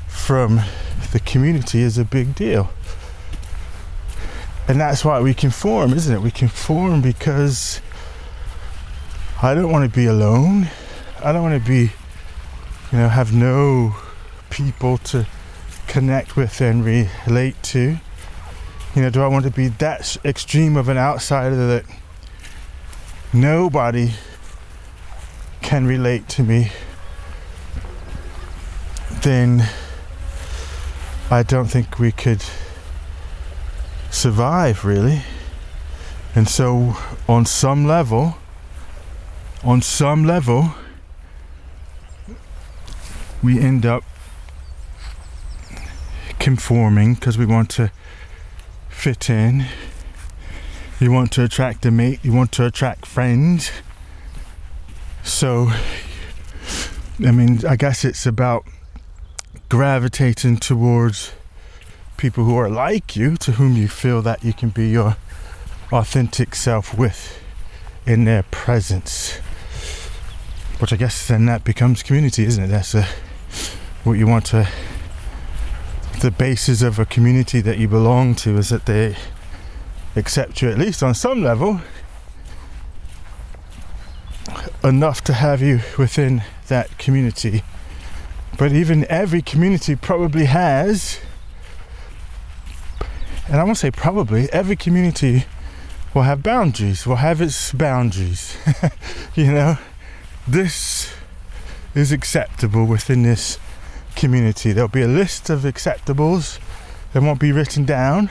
from 0.08 0.62
the 1.12 1.20
community 1.20 1.82
is 1.82 1.98
a 1.98 2.06
big 2.06 2.36
deal. 2.36 2.72
And 4.68 4.80
that's 4.80 5.04
why 5.04 5.20
we 5.20 5.34
conform, 5.34 5.94
isn't 5.94 6.16
it? 6.16 6.22
We 6.22 6.30
conform 6.30 7.02
because 7.02 7.82
I 9.42 9.56
don't 9.56 9.72
want 9.72 9.92
to 9.92 9.96
be 9.96 10.06
alone. 10.06 10.70
I 11.24 11.32
don't 11.32 11.42
want 11.42 11.62
to 11.62 11.68
be, 11.68 11.92
you 12.92 12.98
know, 12.98 13.10
have 13.10 13.34
no 13.34 13.96
people 14.52 15.00
to 15.00 15.26
connect 15.88 16.36
with 16.36 16.62
and 16.62 16.86
relate 16.86 17.62
to. 17.64 17.98
You 18.96 19.02
know, 19.02 19.10
do 19.10 19.24
I 19.24 19.28
want 19.28 19.46
to 19.46 19.52
be 19.52 19.70
that 19.70 20.18
extreme 20.24 20.78
of 20.78 20.90
an 20.90 20.98
outsider 20.98 21.56
that 21.68 21.86
nobody 23.34 24.12
can 25.62 25.86
relate 25.86 26.28
to 26.30 26.44
me? 26.44 26.72
Then 29.22 29.68
I 31.30 31.44
don't 31.44 31.68
think 31.68 32.00
we 32.00 32.12
could 32.12 32.44
survive 34.10 34.84
really. 34.84 35.22
And 36.36 36.48
so, 36.48 36.96
on 37.28 37.46
some 37.46 37.86
level, 37.86 38.38
on 39.64 39.82
some 39.82 40.24
level, 40.24 40.74
we 43.42 43.60
end 43.60 43.86
up 43.86 44.04
conforming 46.40 47.16
because 47.16 47.38
we 47.38 47.46
want 47.46 47.70
to 47.72 47.92
fit 48.90 49.30
in. 49.30 49.66
You 51.00 51.14
want 51.14 51.32
to 51.34 51.44
attract 51.46 51.86
a 51.86 51.92
mate, 51.92 52.20
you 52.24 52.34
want 52.34 52.52
to 52.54 52.66
attract 52.66 53.06
friends. 53.06 53.72
So, 55.24 55.72
I 57.26 57.32
mean, 57.32 57.66
I 57.66 57.78
guess 57.78 58.04
it's 58.04 58.26
about 58.26 58.66
gravitating 59.70 60.58
towards 60.58 61.32
people 62.18 62.44
who 62.44 62.58
are 62.58 62.70
like 62.70 63.16
you, 63.16 63.38
to 63.38 63.54
whom 63.54 63.78
you 63.78 63.88
feel 63.88 64.22
that 64.24 64.44
you 64.44 64.52
can 64.52 64.70
be 64.70 64.90
your 64.90 65.16
authentic 65.94 66.54
self 66.54 66.98
with 66.98 67.42
in 68.06 68.26
their 68.26 68.44
presence. 68.44 69.38
Which 70.80 70.92
I 70.92 70.98
guess 70.98 71.30
then 71.30 71.46
that 71.46 71.64
becomes 71.64 72.04
community, 72.04 72.44
isn't 72.44 72.62
it? 72.62 72.68
That's 72.68 72.94
a, 72.94 73.08
what 74.04 74.14
you 74.14 74.28
want 74.28 74.48
to. 74.48 74.68
The 76.20 76.32
basis 76.32 76.82
of 76.82 77.00
a 77.00 77.06
community 77.06 77.62
that 77.62 77.78
you 77.78 77.88
belong 77.88 78.36
to 78.36 78.58
is 78.58 78.68
that 78.68 78.86
they 78.86 79.16
accept 80.20 80.62
you, 80.62 80.70
at 80.70 80.78
least 80.78 81.02
on 81.02 81.16
some 81.16 81.42
level, 81.42 81.82
enough 84.84 85.24
to 85.24 85.34
have 85.34 85.62
you 85.62 85.80
within 85.98 86.44
that 86.68 86.98
community 86.98 87.64
but 88.60 88.74
even 88.74 89.06
every 89.06 89.42
community 89.42 89.96
probably 89.96 90.44
has, 90.44 91.22
and 93.48 93.56
I 93.56 93.64
won't 93.64 93.78
say 93.78 93.90
probably, 93.90 94.52
every 94.52 94.76
community 94.76 95.46
will 96.14 96.24
have 96.24 96.44
boundaries, 96.44 97.08
will 97.08 97.16
have 97.16 97.40
its 97.40 97.72
boundaries. 97.72 98.58
you 99.36 99.54
know, 99.54 99.78
this 100.46 101.14
is 101.96 102.12
acceptable 102.12 102.84
within 102.84 103.24
this 103.24 103.60
community. 104.18 104.74
There'll 104.74 104.90
be 104.90 105.04
a 105.04 105.08
list 105.08 105.50
of 105.50 105.62
acceptables 105.62 106.60
that 107.14 107.24
won't 107.24 107.40
be 107.40 107.54
written 107.54 107.86
down. 107.86 108.30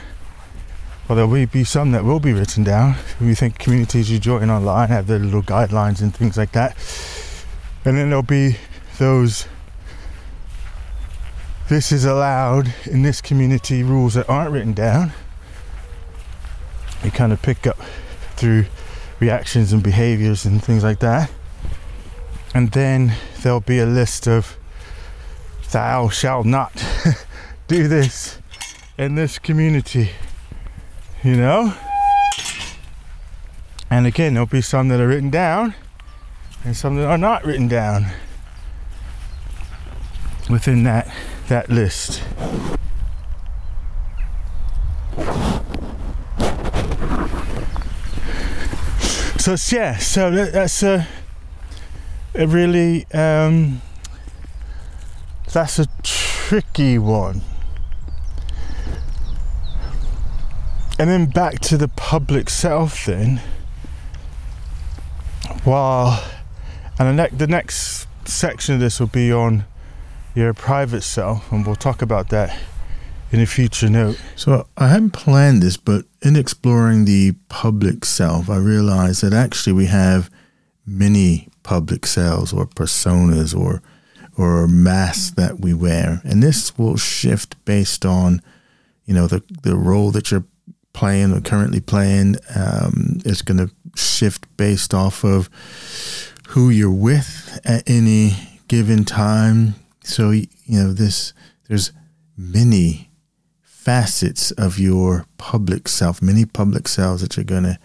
Well, 1.08 1.16
there 1.16 1.26
will 1.26 1.46
be 1.46 1.64
some 1.64 1.92
that 1.92 2.04
will 2.04 2.20
be 2.20 2.34
written 2.34 2.64
down. 2.64 2.96
We 3.18 3.34
think 3.34 3.58
communities 3.58 4.10
you 4.10 4.18
join 4.18 4.50
online 4.50 4.88
have 4.90 5.06
their 5.06 5.18
little 5.18 5.42
guidelines 5.42 6.02
and 6.02 6.14
things 6.14 6.36
like 6.36 6.52
that. 6.52 6.76
And 7.86 7.96
then 7.96 8.10
there'll 8.10 8.22
be 8.22 8.56
those 8.98 9.46
this 11.68 11.92
is 11.92 12.04
allowed 12.04 12.72
in 12.86 13.02
this 13.02 13.20
community 13.20 13.82
rules 13.82 14.14
that 14.14 14.28
aren't 14.28 14.50
written 14.50 14.72
down 14.72 15.12
you 17.04 17.10
kind 17.10 17.32
of 17.32 17.40
pick 17.42 17.66
up 17.66 17.78
through 18.36 18.64
reactions 19.20 19.72
and 19.72 19.82
behaviors 19.82 20.44
and 20.44 20.64
things 20.64 20.82
like 20.82 20.98
that 21.00 21.30
and 22.54 22.70
then 22.72 23.12
there'll 23.42 23.60
be 23.60 23.78
a 23.78 23.86
list 23.86 24.26
of 24.26 24.56
thou 25.70 26.08
shalt 26.08 26.46
not 26.46 26.72
do 27.68 27.86
this 27.86 28.38
in 28.96 29.14
this 29.14 29.38
community 29.38 30.10
you 31.24 31.36
know 31.36 31.74
and 33.90 34.06
again 34.06 34.34
there'll 34.34 34.46
be 34.46 34.60
some 34.60 34.88
that 34.88 35.00
are 35.00 35.08
written 35.08 35.30
down 35.30 35.74
and 36.64 36.76
some 36.76 36.96
that 36.96 37.06
are 37.06 37.18
not 37.18 37.44
written 37.44 37.68
down 37.68 38.06
within 40.48 40.82
that 40.84 41.12
that 41.48 41.68
list. 41.70 42.22
So 49.38 49.56
yeah, 49.74 49.96
so 49.96 50.30
that, 50.30 50.52
that's 50.52 50.82
a, 50.82 51.06
a 52.34 52.46
really 52.46 53.06
um, 53.14 53.80
that's 55.50 55.78
a 55.78 55.86
tricky 56.02 56.98
one. 56.98 57.40
And 60.98 61.08
then 61.08 61.26
back 61.26 61.60
to 61.60 61.76
the 61.76 61.88
public 61.88 62.50
self 62.50 63.06
then. 63.06 63.40
while 65.64 66.22
and 66.98 67.18
the, 67.18 67.22
ne- 67.24 67.36
the 67.36 67.46
next 67.46 68.08
section 68.24 68.74
of 68.74 68.80
this 68.80 68.98
will 68.98 69.06
be 69.06 69.32
on 69.32 69.64
your 70.34 70.52
private 70.52 71.02
self 71.02 71.50
and 71.52 71.64
we'll 71.64 71.76
talk 71.76 72.02
about 72.02 72.28
that 72.30 72.58
in 73.30 73.40
a 73.40 73.46
future 73.46 73.88
note 73.88 74.20
So 74.36 74.66
I 74.76 74.88
hadn't 74.88 75.10
planned 75.10 75.62
this, 75.62 75.76
but 75.76 76.04
in 76.22 76.34
exploring 76.36 77.04
the 77.04 77.34
public 77.48 78.04
self, 78.04 78.48
I 78.50 78.56
realized 78.56 79.22
that 79.22 79.32
actually 79.32 79.74
we 79.74 79.86
have 79.86 80.30
many 80.86 81.48
public 81.62 82.06
selves 82.06 82.52
or 82.52 82.66
personas 82.66 83.54
or 83.58 83.82
or 84.36 84.68
masks 84.68 85.32
that 85.32 85.58
we 85.60 85.74
wear, 85.74 86.20
and 86.24 86.42
this 86.42 86.78
will 86.78 86.96
shift 86.96 87.62
based 87.64 88.06
on 88.06 88.40
you 89.04 89.12
know 89.12 89.26
the 89.26 89.42
the 89.62 89.76
role 89.76 90.10
that 90.12 90.30
you're 90.30 90.44
playing 90.98 91.32
or 91.32 91.40
currently 91.40 91.78
playing. 91.78 92.34
Um, 92.56 93.20
it's 93.24 93.42
going 93.42 93.58
to 93.58 93.70
shift 93.94 94.44
based 94.56 94.92
off 94.92 95.24
of 95.24 95.48
who 96.48 96.70
you're 96.70 96.90
with 96.90 97.60
at 97.64 97.88
any 97.88 98.32
given 98.66 99.04
time. 99.04 99.76
So 100.02 100.30
you 100.32 100.48
know 100.66 100.92
this 100.92 101.32
there's 101.68 101.92
many 102.36 103.10
facets 103.62 104.50
of 104.52 104.80
your 104.80 105.24
public 105.36 105.86
self, 105.86 106.20
many 106.20 106.44
public 106.44 106.88
selves 106.88 107.22
that 107.22 107.36
you're 107.36 107.44
going 107.44 107.62
to 107.62 107.78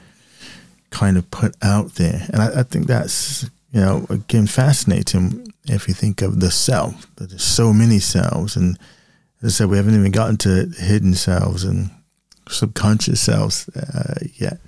kind 0.90 1.16
of 1.16 1.30
put 1.30 1.56
out 1.62 1.96
there. 1.96 2.26
And 2.34 2.42
I, 2.42 2.62
I, 2.62 2.64
think 2.64 2.88
that's, 2.88 3.44
you 3.72 3.80
know, 3.80 4.06
again, 4.10 4.48
fascinating 4.48 5.54
if 5.66 5.88
you 5.88 5.94
think 5.94 6.22
of 6.22 6.40
the 6.40 6.52
self, 6.52 7.08
there's 7.16 7.44
so 7.44 7.74
many 7.74 8.00
selves. 8.00 8.56
And 8.58 8.78
as 9.42 9.54
I 9.54 9.58
said, 9.58 9.70
we 9.70 9.78
haven't 9.78 9.96
even 9.96 10.12
gotten 10.12 10.38
to 10.38 10.74
hidden 10.78 11.14
selves 11.14 11.64
and 11.64 11.90
subconscious 12.50 13.22
selves 13.22 13.70
uh, 13.70 14.16
yet. 14.36 14.60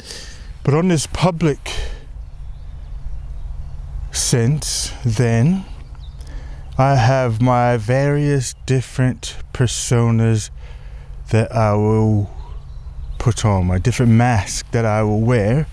But 0.64 0.74
on 0.74 0.88
this 0.88 1.08
public 1.08 1.60
sense, 4.12 4.92
then, 5.04 5.66
I 6.78 6.96
have 6.96 7.42
my 7.42 7.78
various 7.78 8.56
different 8.66 9.38
personas 9.54 10.50
that 11.32 11.52
I 11.56 11.74
will 11.74 12.30
put 13.20 13.46
on, 13.46 13.68
my 13.68 13.80
different 13.80 14.12
mask 14.12 14.70
that 14.72 14.86
I 14.86 15.04
will 15.04 15.22
wear 15.22 15.68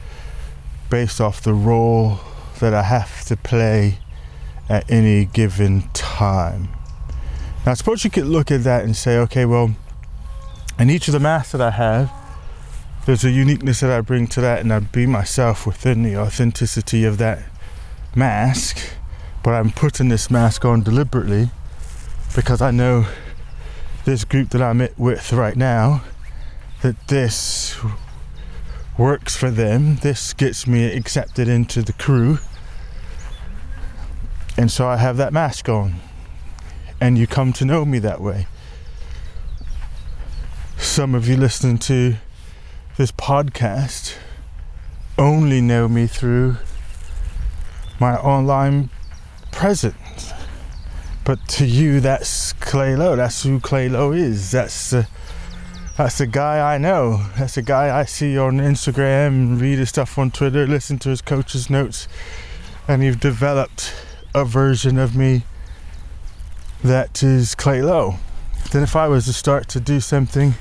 based 0.91 1.21
off 1.21 1.43
the 1.43 1.55
role 1.55 2.21
that 2.61 2.75
I 2.75 2.83
have 2.83 3.25
to 3.25 3.37
play 3.37 3.99
at 4.69 4.91
any 4.91 5.25
given 5.25 5.83
time. 5.93 6.69
Now, 7.65 7.73
I 7.73 7.75
suppose 7.75 8.05
you 8.05 8.11
could 8.11 8.27
look 8.27 8.51
at 8.51 8.65
that 8.65 8.85
and 8.85 8.97
say, 8.97 9.19
okay, 9.19 9.45
well, 9.45 9.75
in 10.79 10.91
each 10.91 11.09
of 11.09 11.13
the 11.13 11.21
masks 11.21 11.53
that 11.53 11.61
I 11.61 11.71
have, 11.71 12.13
there's 13.05 13.25
a 13.25 13.31
uniqueness 13.31 13.81
that 13.81 13.91
I 13.91 14.01
bring 14.01 14.27
to 14.29 14.41
that, 14.41 14.61
and 14.61 14.73
I 14.73 14.79
be 14.79 15.07
myself 15.07 15.67
within 15.67 16.03
the 16.03 16.17
authenticity 16.17 17.05
of 17.05 17.19
that 17.19 17.43
mask. 18.15 18.79
But 19.43 19.55
I'm 19.55 19.71
putting 19.71 20.09
this 20.09 20.31
mask 20.31 20.65
on 20.65 20.83
deliberately 20.83 21.51
because 22.35 22.63
I 22.63 22.71
know 22.71 23.07
this 24.05 24.25
group 24.25 24.51
that 24.51 24.63
I'm 24.63 24.87
with 24.97 25.33
right 25.33 25.57
now 25.57 26.03
that 26.83 27.09
this 27.09 27.77
works 28.97 29.37
for 29.37 29.51
them. 29.51 29.97
This 29.97 30.33
gets 30.33 30.67
me 30.67 30.85
accepted 30.93 31.49
into 31.49 31.83
the 31.83 31.93
crew. 31.93 32.39
And 34.57 34.71
so 34.71 34.87
I 34.87 34.97
have 34.97 35.17
that 35.17 35.33
mask 35.33 35.69
on. 35.69 35.97
And 37.01 37.19
you 37.19 37.27
come 37.27 37.53
to 37.55 37.65
know 37.65 37.85
me 37.85 37.99
that 38.01 38.21
way. 38.21 38.47
Some 40.93 41.15
of 41.15 41.27
you 41.27 41.39
listening 41.39 41.79
to 41.79 42.17
this 42.99 43.11
podcast 43.11 44.15
only 45.17 45.63
know 45.63 45.89
me 45.89 46.07
through 46.07 46.59
my 47.99 48.15
online 48.17 48.91
presence. 49.53 50.35
But 51.25 51.49
to 51.49 51.65
you, 51.65 52.01
that's 52.01 52.53
Clay 52.53 52.95
Low. 52.95 53.17
That's 53.17 53.43
who 53.43 53.59
Clay 53.59 53.89
Low 53.89 54.13
is. 54.13 54.51
That's 54.51 54.91
the 54.91 55.09
that's 55.97 56.19
the 56.19 56.27
guy 56.27 56.75
I 56.75 56.77
know. 56.77 57.27
That's 57.39 57.55
the 57.55 57.63
guy 57.63 57.99
I 57.99 58.05
see 58.05 58.37
on 58.37 58.59
Instagram, 58.59 59.59
read 59.59 59.79
his 59.79 59.89
stuff 59.89 60.19
on 60.19 60.31
Twitter, 60.31 60.67
listen 60.67 60.99
to 60.99 61.09
his 61.09 61.23
coach's 61.23 61.71
notes, 61.71 62.07
and 62.87 63.03
you've 63.03 63.19
developed 63.19 63.95
a 64.35 64.45
version 64.45 64.99
of 64.99 65.17
me 65.17 65.45
that 66.85 67.23
is 67.23 67.55
Clay 67.55 67.81
Low. 67.81 68.17
Then 68.73 68.83
if 68.83 68.95
I 68.95 69.09
was 69.09 69.25
to 69.25 69.33
start 69.33 69.69
to 69.69 69.81
do 69.81 69.99
something 69.99 70.53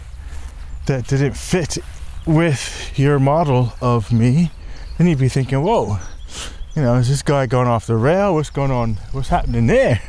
that 0.86 1.08
didn't 1.08 1.36
fit 1.36 1.78
with 2.26 2.98
your 2.98 3.20
model 3.20 3.74
of 3.82 4.12
me, 4.12 4.52
then 4.98 5.08
you'd 5.08 5.20
be 5.20 5.30
thinking, 5.30 5.62
whoa, 5.64 5.98
you 6.76 6.82
know, 6.82 6.96
is 6.96 7.10
this 7.10 7.22
guy 7.22 7.46
going 7.46 7.68
off 7.68 7.88
the 7.88 7.96
rail? 7.96 8.34
What's 8.34 8.50
going 8.50 8.72
on? 8.72 8.96
What's 9.12 9.30
happening 9.30 9.68
there? 9.68 10.02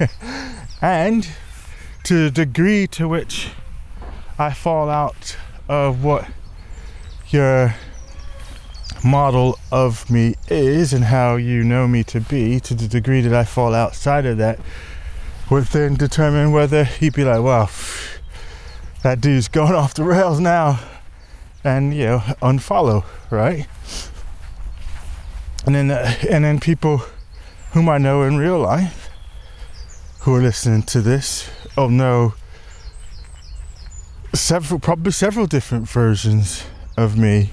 and 0.82 1.28
to 2.04 2.24
the 2.24 2.30
degree 2.30 2.86
to 2.88 3.08
which 3.08 3.50
I 4.38 4.52
fall 4.52 4.88
out 4.88 5.36
of 5.68 6.04
what 6.04 6.28
your 7.28 7.74
model 9.04 9.58
of 9.70 10.10
me 10.10 10.34
is 10.48 10.92
and 10.92 11.04
how 11.04 11.36
you 11.36 11.64
know 11.64 11.88
me 11.88 12.04
to 12.04 12.20
be, 12.20 12.60
to 12.60 12.74
the 12.74 12.86
degree 12.86 13.20
that 13.20 13.34
I 13.34 13.44
fall 13.44 13.74
outside 13.74 14.26
of 14.26 14.38
that, 14.38 14.60
would 15.50 15.64
then 15.64 15.94
determine 15.94 16.52
whether 16.52 16.84
he'd 16.84 17.14
be 17.14 17.24
like, 17.24 17.42
well, 17.42 17.70
that 19.02 19.20
dude's 19.20 19.48
going 19.48 19.74
off 19.74 19.94
the 19.94 20.04
rails 20.04 20.40
now, 20.40 20.80
and 21.64 21.94
you 21.94 22.04
know, 22.04 22.18
unfollow, 22.40 23.04
right? 23.30 23.66
And 25.66 25.74
then, 25.74 25.90
uh, 25.90 26.14
and 26.28 26.44
then 26.44 26.60
people 26.60 27.02
whom 27.72 27.88
I 27.88 27.98
know 27.98 28.22
in 28.22 28.36
real 28.36 28.58
life 28.58 29.10
who 30.20 30.34
are 30.34 30.40
listening 30.40 30.82
to 30.84 31.00
this 31.00 31.50
will 31.76 31.88
know 31.88 32.34
several, 34.34 34.78
probably 34.80 35.12
several 35.12 35.46
different 35.46 35.88
versions 35.88 36.64
of 36.96 37.16
me, 37.16 37.50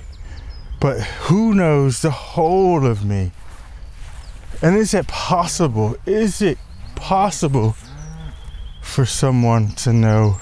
but 0.80 1.02
who 1.02 1.54
knows 1.54 2.02
the 2.02 2.12
whole 2.12 2.86
of 2.86 3.06
me? 3.06 3.32
And 4.62 4.76
is 4.76 4.94
it 4.94 5.08
possible? 5.08 5.96
Is 6.06 6.42
it 6.42 6.58
possible 6.96 7.76
for 8.82 9.06
someone 9.06 9.70
to 9.76 9.94
know 9.94 10.42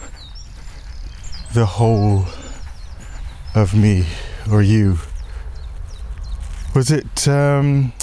the 1.57 1.65
whole 1.65 2.23
of 3.55 3.73
me 3.73 4.05
or 4.51 4.61
you? 4.61 4.99
Was 6.75 6.91
it 6.91 7.27
um, 7.27 7.93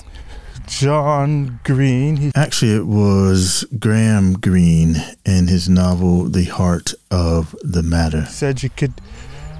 John 0.66 1.60
Green? 1.62 2.16
He- 2.16 2.32
Actually, 2.34 2.74
it 2.74 2.86
was 2.88 3.64
Graham 3.78 4.32
Greene 4.40 4.96
in 5.24 5.46
his 5.46 5.68
novel 5.68 6.24
The 6.24 6.46
Heart 6.46 6.94
of 7.12 7.54
the 7.62 7.84
Matter. 7.84 8.26
said 8.26 8.64
you 8.64 8.70
could 8.70 8.94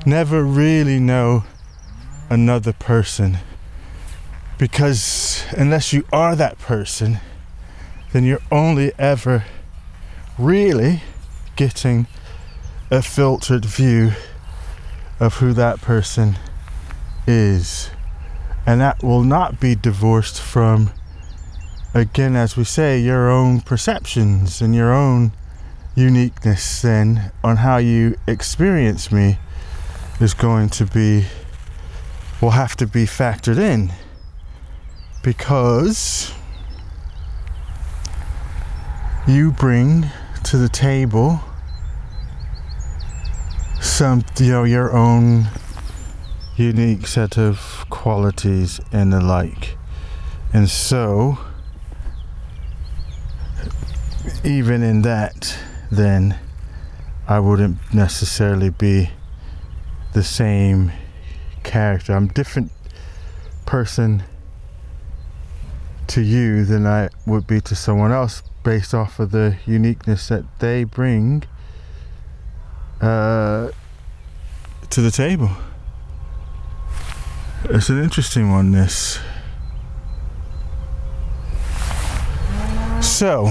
never 0.04 0.42
really 0.42 0.98
know 0.98 1.44
another 2.28 2.72
person 2.72 3.38
because 4.58 5.44
unless 5.56 5.92
you 5.92 6.04
are 6.12 6.34
that 6.34 6.58
person, 6.58 7.20
then 8.12 8.24
you're 8.24 8.42
only 8.50 8.90
ever 8.98 9.44
really 10.36 11.00
getting 11.54 12.08
a 12.94 13.02
filtered 13.02 13.64
view 13.64 14.12
of 15.18 15.34
who 15.38 15.52
that 15.52 15.80
person 15.80 16.38
is. 17.26 17.90
And 18.64 18.80
that 18.80 19.02
will 19.02 19.24
not 19.24 19.58
be 19.58 19.74
divorced 19.74 20.40
from, 20.40 20.92
again, 21.92 22.36
as 22.36 22.56
we 22.56 22.62
say, 22.62 23.00
your 23.00 23.28
own 23.28 23.60
perceptions 23.60 24.62
and 24.62 24.76
your 24.76 24.92
own 24.92 25.32
uniqueness 25.96 26.82
then 26.82 27.32
on 27.42 27.56
how 27.56 27.78
you 27.78 28.16
experience 28.28 29.10
me 29.10 29.38
is 30.20 30.32
going 30.32 30.68
to 30.68 30.86
be 30.86 31.26
will 32.40 32.50
have 32.50 32.76
to 32.76 32.86
be 32.86 33.06
factored 33.06 33.58
in 33.58 33.92
because 35.22 36.32
you 39.26 39.50
bring 39.50 40.04
to 40.44 40.56
the 40.56 40.68
table 40.68 41.40
some 43.94 44.24
you 44.40 44.50
know 44.50 44.64
your 44.64 44.92
own 44.92 45.46
unique 46.56 47.06
set 47.06 47.38
of 47.38 47.86
qualities 47.90 48.80
and 48.90 49.12
the 49.12 49.20
like 49.20 49.76
and 50.52 50.68
so 50.68 51.38
even 54.42 54.82
in 54.82 55.02
that 55.02 55.56
then 55.92 56.36
I 57.28 57.38
wouldn't 57.38 57.78
necessarily 57.94 58.68
be 58.68 59.10
the 60.12 60.24
same 60.24 60.90
character. 61.62 62.14
I'm 62.14 62.26
different 62.26 62.72
person 63.64 64.24
to 66.08 66.20
you 66.20 66.64
than 66.64 66.84
I 66.84 67.10
would 67.26 67.46
be 67.46 67.60
to 67.60 67.76
someone 67.76 68.10
else 68.10 68.42
based 68.64 68.92
off 68.92 69.20
of 69.20 69.30
the 69.30 69.56
uniqueness 69.66 70.26
that 70.30 70.58
they 70.58 70.82
bring 70.82 71.44
uh, 73.00 73.70
to 74.94 75.00
the 75.00 75.10
table. 75.10 75.50
It's 77.64 77.88
an 77.88 78.00
interesting 78.00 78.52
one, 78.52 78.70
this. 78.70 79.18
So, 83.00 83.46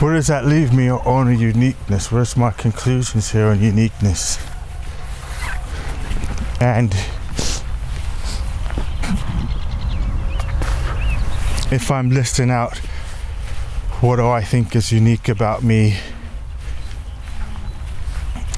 where 0.00 0.14
does 0.14 0.28
that 0.28 0.46
leave 0.46 0.72
me 0.72 0.90
on 0.90 1.38
uniqueness? 1.38 2.10
Where's 2.10 2.38
my 2.38 2.52
conclusions 2.52 3.32
here 3.32 3.48
on 3.48 3.60
uniqueness? 3.60 4.38
And 6.58 6.94
if 11.70 11.90
I'm 11.90 12.08
listing 12.08 12.50
out 12.50 12.78
what 14.00 14.16
do 14.16 14.26
I 14.26 14.42
think 14.42 14.74
is 14.74 14.90
unique 14.90 15.28
about 15.28 15.62
me, 15.62 15.98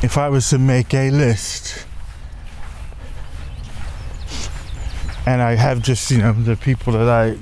if 0.02 0.18
I 0.18 0.28
was 0.28 0.50
to 0.50 0.58
make 0.58 0.92
a 0.94 1.10
list 1.10 1.86
and 5.24 5.40
I 5.40 5.54
have 5.54 5.80
just, 5.80 6.10
you 6.10 6.18
know, 6.18 6.32
the 6.32 6.56
people 6.56 6.92
that 6.94 7.08
I 7.08 7.36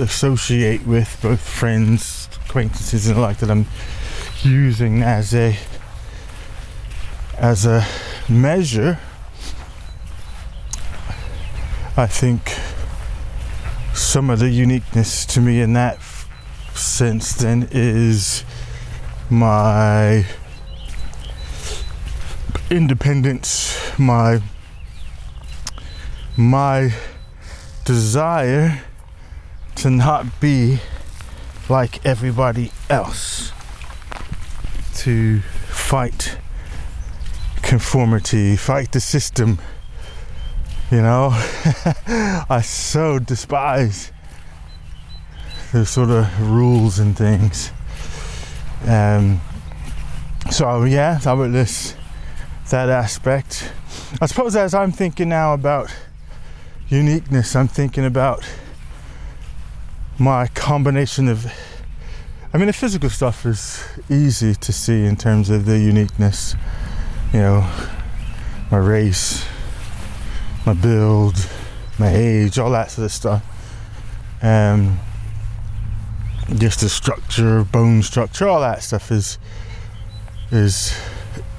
associate 0.00 0.86
with, 0.86 1.18
both 1.22 1.40
friends, 1.40 2.28
acquaintances, 2.44 3.06
and 3.06 3.16
the 3.16 3.20
like 3.20 3.38
that 3.38 3.50
I'm 3.50 3.66
using 4.42 5.02
as 5.02 5.34
a 5.34 5.56
as 7.38 7.64
a 7.64 7.86
measure, 8.28 8.98
I 11.96 12.06
think 12.06 12.52
some 13.94 14.28
of 14.28 14.38
the 14.38 14.50
uniqueness 14.50 15.24
to 15.26 15.40
me 15.40 15.62
in 15.62 15.72
that 15.72 15.98
sense 16.74 17.32
then 17.34 17.68
is 17.70 18.44
my 19.30 20.26
independence, 22.70 23.98
my 23.98 24.40
my 26.36 26.92
desire 27.84 28.82
to 29.76 29.90
not 29.90 30.40
be 30.40 30.78
like 31.68 32.04
everybody 32.04 32.70
else, 32.90 33.52
to 34.94 35.40
fight 35.40 36.38
conformity, 37.62 38.56
fight 38.56 38.92
the 38.92 39.00
system. 39.00 39.58
You 40.90 41.02
know, 41.02 41.30
I 42.48 42.62
so 42.64 43.18
despise 43.18 44.12
the 45.72 45.84
sort 45.84 46.10
of 46.10 46.50
rules 46.50 46.98
and 46.98 47.16
things. 47.16 47.72
Um, 48.86 49.40
so 50.50 50.84
yeah, 50.84 51.18
that 51.18 51.32
would 51.32 51.52
this 51.52 51.94
that 52.70 52.88
aspect. 52.88 53.72
I 54.20 54.26
suppose 54.26 54.56
as 54.56 54.74
I'm 54.74 54.92
thinking 54.92 55.28
now 55.28 55.54
about 55.54 55.94
uniqueness, 56.88 57.54
I'm 57.54 57.68
thinking 57.68 58.04
about 58.04 58.44
my 60.18 60.46
combination 60.48 61.28
of 61.28 61.46
I 62.52 62.58
mean 62.58 62.68
the 62.68 62.72
physical 62.72 63.10
stuff 63.10 63.44
is 63.44 63.84
easy 64.08 64.54
to 64.54 64.72
see 64.72 65.04
in 65.04 65.16
terms 65.16 65.50
of 65.50 65.66
the 65.66 65.78
uniqueness. 65.78 66.54
You 67.32 67.40
know, 67.40 67.70
my 68.70 68.78
race, 68.78 69.44
my 70.64 70.72
build, 70.72 71.34
my 71.98 72.14
age, 72.14 72.58
all 72.58 72.70
that 72.70 72.90
sort 72.90 73.06
of 73.06 73.12
stuff. 73.12 73.44
Um, 74.42 74.98
just 76.54 76.80
the 76.80 76.88
structure, 76.88 77.64
bone 77.64 78.02
structure, 78.02 78.48
all 78.48 78.60
that 78.60 78.82
stuff 78.82 79.10
is 79.10 79.38
is 80.50 80.96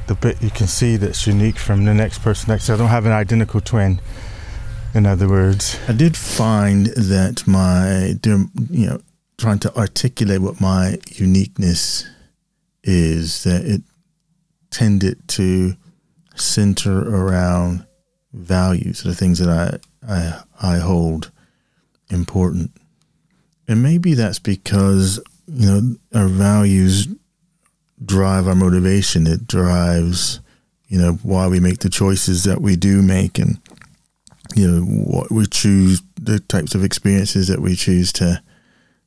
the 0.08 0.16
bit 0.16 0.42
you 0.42 0.50
can 0.50 0.68
see 0.68 0.96
that's 0.98 1.28
unique 1.28 1.58
from 1.58 1.86
the 1.86 1.94
next 1.94 2.20
person 2.20 2.50
next. 2.50 2.70
I 2.70 2.78
don't 2.78 2.88
have 2.88 3.06
an 3.06 3.12
identical 3.12 3.62
twin. 3.62 4.00
In 4.94 5.06
other 5.06 5.28
words, 5.28 5.78
I 5.88 5.92
did 5.92 6.16
find 6.18 6.88
that 6.88 7.44
my, 7.46 8.16
you 8.70 8.88
know, 8.88 9.02
trying 9.38 9.60
to 9.60 9.76
articulate 9.76 10.42
what 10.42 10.60
my 10.60 10.98
uniqueness 11.08 12.08
is, 12.84 13.44
that 13.44 13.66
it 13.66 13.82
tended 14.72 15.28
to 15.28 15.76
center 16.36 17.00
around 17.00 17.86
values, 18.34 19.04
the 19.04 19.14
things 19.14 19.40
that 19.40 19.50
I 19.50 19.78
I, 20.08 20.42
I 20.62 20.78
hold 20.78 21.32
important. 22.10 22.72
And 23.68 23.84
maybe 23.84 24.14
that's 24.14 24.40
because, 24.40 25.20
you 25.48 25.66
know, 25.66 25.96
our 26.14 26.28
values 26.28 27.08
drive 28.04 28.48
our 28.48 28.56
motivation. 28.56 29.28
It 29.28 29.48
drives, 29.48 30.40
you 30.88 31.00
know, 31.00 31.14
why 31.24 31.48
we 31.48 31.60
make 31.60 31.80
the 31.80 31.90
choices 31.90 32.44
that 32.44 32.62
we 32.62 32.76
do 32.76 33.02
make 33.02 33.40
and, 33.40 33.60
you 34.56 34.70
know, 34.70 34.82
what 34.82 35.32
we 35.32 35.46
choose, 35.46 36.02
the 36.20 36.40
types 36.40 36.76
of 36.76 36.84
experiences 36.84 37.48
that 37.48 37.62
we 37.62 37.76
choose 37.76 38.12
to 38.14 38.42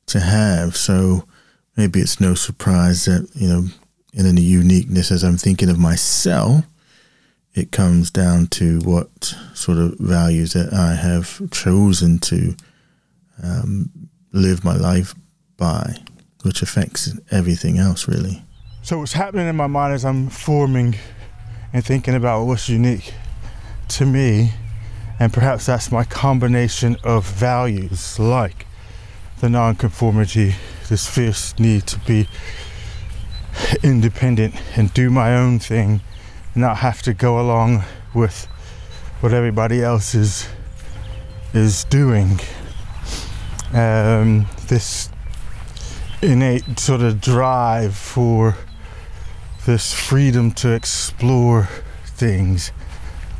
to 0.07 0.19
have. 0.19 0.75
So 0.75 1.25
maybe 1.77 1.99
it's 1.99 2.19
no 2.19 2.35
surprise 2.35 3.05
that, 3.05 3.29
you 3.33 3.47
know, 3.47 3.67
in 4.13 4.25
any 4.25 4.41
uniqueness 4.41 5.11
as 5.11 5.23
I'm 5.23 5.37
thinking 5.37 5.69
of 5.69 5.79
myself, 5.79 6.65
it 7.53 7.71
comes 7.71 8.11
down 8.11 8.47
to 8.47 8.79
what 8.79 9.35
sort 9.53 9.77
of 9.77 9.97
values 9.99 10.53
that 10.53 10.73
I 10.73 10.95
have 10.95 11.49
chosen 11.51 12.19
to 12.19 12.55
um, 13.43 13.89
live 14.31 14.63
my 14.63 14.75
life 14.75 15.13
by, 15.57 15.95
which 16.43 16.61
affects 16.61 17.13
everything 17.29 17.77
else, 17.77 18.07
really. 18.07 18.43
So, 18.83 18.97
what's 18.97 19.13
happening 19.13 19.47
in 19.47 19.55
my 19.55 19.67
mind 19.67 19.93
as 19.93 20.03
I'm 20.03 20.27
forming 20.29 20.95
and 21.71 21.85
thinking 21.85 22.15
about 22.15 22.45
what's 22.45 22.67
unique 22.67 23.13
to 23.89 24.07
me, 24.07 24.53
and 25.19 25.31
perhaps 25.31 25.67
that's 25.67 25.91
my 25.91 26.03
combination 26.03 26.97
of 27.03 27.23
values 27.27 28.17
like 28.17 28.65
the 29.39 29.49
nonconformity, 29.49 30.55
this 30.89 31.07
fierce 31.07 31.57
need 31.59 31.85
to 31.87 31.99
be 31.99 32.27
independent 33.83 34.55
and 34.75 34.91
do 34.95 35.11
my 35.11 35.35
own 35.35 35.59
thing, 35.59 36.01
not 36.55 36.77
have 36.77 37.03
to 37.03 37.13
go 37.13 37.39
along 37.39 37.83
with 38.15 38.45
what 39.19 39.31
everybody 39.31 39.83
else 39.83 40.15
is 40.15 40.49
is 41.53 41.83
doing. 41.83 42.39
Um, 43.73 44.47
this 44.69 45.07
innate 46.23 46.79
sort 46.79 47.01
of 47.01 47.21
drive 47.21 47.95
for 47.95 48.57
this 49.65 49.93
freedom 49.93 50.51
to 50.51 50.73
explore 50.73 51.69
things. 52.05 52.71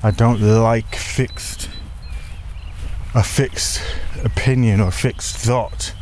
I 0.04 0.12
don't 0.12 0.40
like 0.42 0.96
fixed 0.96 1.70
a 3.14 3.24
fixed 3.24 3.82
opinion 4.24 4.80
or 4.80 4.92
fixed 4.92 5.36
thought 5.38 5.94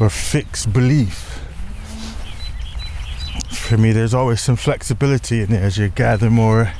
or 0.00 0.10
fixed 0.10 0.72
belief. 0.72 1.44
For 3.50 3.76
me, 3.76 3.92
there's 3.92 4.14
always 4.14 4.40
some 4.40 4.56
flexibility 4.56 5.42
in 5.42 5.50
there 5.50 5.62
as 5.62 5.76
you 5.76 5.88
gather 5.88 6.30
more 6.30 6.72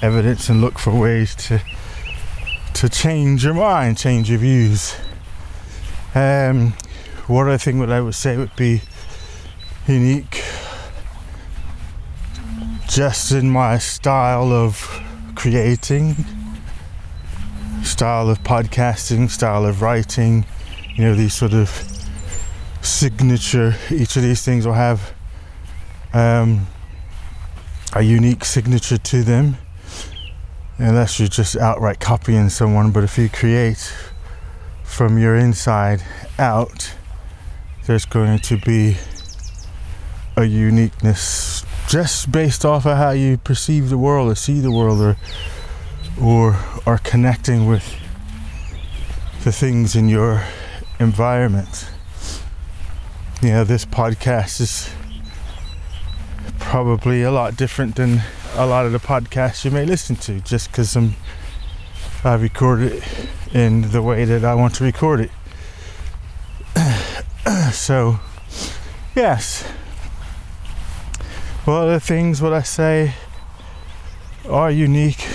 evidence 0.00 0.48
and 0.48 0.60
look 0.60 0.78
for 0.78 0.98
ways 0.98 1.34
to 1.34 1.60
to 2.74 2.88
change 2.90 3.42
your 3.42 3.54
mind, 3.54 3.96
change 3.96 4.28
your 4.28 4.38
views. 4.38 4.94
Um, 6.14 6.74
what 7.26 7.48
I 7.48 7.56
think 7.56 7.78
what 7.78 7.90
I 7.90 8.00
would 8.00 8.14
say 8.14 8.36
would 8.36 8.54
be 8.54 8.82
unique 9.88 10.42
just 12.88 13.32
in 13.32 13.50
my 13.50 13.78
style 13.78 14.52
of 14.52 15.02
creating, 15.34 16.14
style 17.82 18.30
of 18.30 18.42
podcasting, 18.42 19.28
style 19.28 19.66
of 19.66 19.82
writing, 19.82 20.46
you 20.94 21.04
know, 21.04 21.14
these 21.14 21.34
sort 21.34 21.52
of 21.52 21.68
signature, 22.80 23.74
each 23.90 24.16
of 24.16 24.22
these 24.22 24.42
things 24.42 24.66
will 24.66 24.74
have 24.74 25.12
um, 26.14 26.66
a 27.92 28.02
unique 28.02 28.44
signature 28.44 28.98
to 28.98 29.22
them, 29.22 29.56
unless 30.78 31.18
you're 31.18 31.28
just 31.28 31.56
outright 31.56 32.00
copying 32.00 32.48
someone. 32.48 32.92
But 32.92 33.04
if 33.04 33.18
you 33.18 33.28
create 33.28 33.92
from 34.84 35.18
your 35.18 35.36
inside 35.36 36.02
out, 36.38 36.94
there's 37.86 38.06
going 38.06 38.38
to 38.40 38.56
be 38.58 38.96
a 40.36 40.44
uniqueness 40.44 41.65
just 41.88 42.32
based 42.32 42.64
off 42.64 42.86
of 42.86 42.96
how 42.96 43.10
you 43.10 43.38
perceive 43.38 43.90
the 43.90 43.98
world 43.98 44.30
or 44.30 44.34
see 44.34 44.60
the 44.60 44.72
world 44.72 45.00
or 45.00 45.16
or 46.20 46.58
are 46.86 46.98
connecting 46.98 47.66
with 47.66 47.84
the 49.44 49.52
things 49.52 49.94
in 49.94 50.08
your 50.08 50.42
environment. 50.98 51.90
You 53.42 53.50
know, 53.50 53.64
this 53.64 53.84
podcast 53.84 54.60
is 54.60 54.90
probably 56.58 57.22
a 57.22 57.30
lot 57.30 57.56
different 57.56 57.96
than 57.96 58.22
a 58.54 58.66
lot 58.66 58.86
of 58.86 58.92
the 58.92 58.98
podcasts 58.98 59.64
you 59.64 59.70
may 59.70 59.84
listen 59.84 60.16
to 60.16 60.40
just 60.40 60.70
because 60.70 60.96
I'm 60.96 61.14
I 62.24 62.34
record 62.34 62.80
it 62.80 63.04
in 63.52 63.92
the 63.92 64.02
way 64.02 64.24
that 64.24 64.44
I 64.44 64.54
want 64.54 64.74
to 64.76 64.84
record 64.84 65.20
it. 65.20 65.30
so, 67.72 68.18
yes. 69.14 69.64
Well, 71.66 71.88
the 71.88 71.98
things 71.98 72.40
what 72.40 72.52
I 72.52 72.62
say 72.62 73.12
are 74.48 74.70
unique 74.70 75.26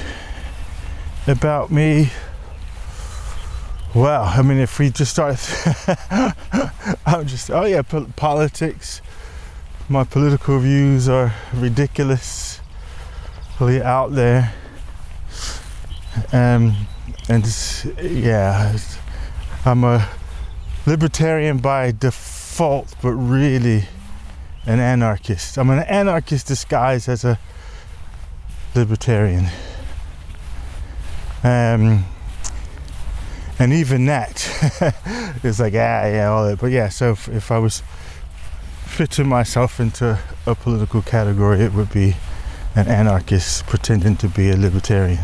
about 1.27 1.71
me. 1.71 2.09
Well, 3.93 4.23
I 4.23 4.41
mean, 4.41 4.59
if 4.59 4.79
we 4.79 4.91
just 4.91 5.11
start, 5.11 5.35
I'm 7.05 7.27
just, 7.27 7.51
oh 7.51 7.65
yeah, 7.65 7.81
po- 7.81 8.07
politics. 8.15 9.01
My 9.89 10.05
political 10.05 10.57
views 10.59 11.09
are 11.09 11.33
ridiculously 11.53 12.61
out 13.83 14.13
there. 14.13 14.53
Um, 16.31 16.87
and 17.27 17.45
yeah, 18.01 18.77
I'm 19.65 19.83
a 19.83 20.07
libertarian 20.85 21.57
by 21.57 21.91
default, 21.91 22.95
but 23.01 23.11
really 23.11 23.83
an 24.65 24.79
anarchist. 24.79 25.57
I'm 25.57 25.69
an 25.69 25.79
anarchist 25.79 26.47
disguised 26.47 27.09
as 27.09 27.23
a 27.23 27.39
libertarian. 28.75 29.47
Um, 31.43 32.05
and 33.57 33.73
even 33.73 34.05
that 34.05 34.47
is 35.43 35.59
like 35.59 35.73
ah 35.73 36.05
yeah 36.05 36.29
all 36.29 36.45
that. 36.47 36.59
But 36.59 36.71
yeah, 36.71 36.89
so 36.89 37.11
if, 37.11 37.27
if 37.29 37.51
I 37.51 37.57
was 37.57 37.83
fitting 38.85 39.27
myself 39.27 39.79
into 39.79 40.19
a 40.45 40.55
political 40.55 41.01
category, 41.01 41.61
it 41.61 41.73
would 41.73 41.91
be 41.91 42.15
an 42.75 42.87
anarchist 42.87 43.65
pretending 43.67 44.15
to 44.17 44.27
be 44.27 44.49
a 44.49 44.57
libertarian. 44.57 45.19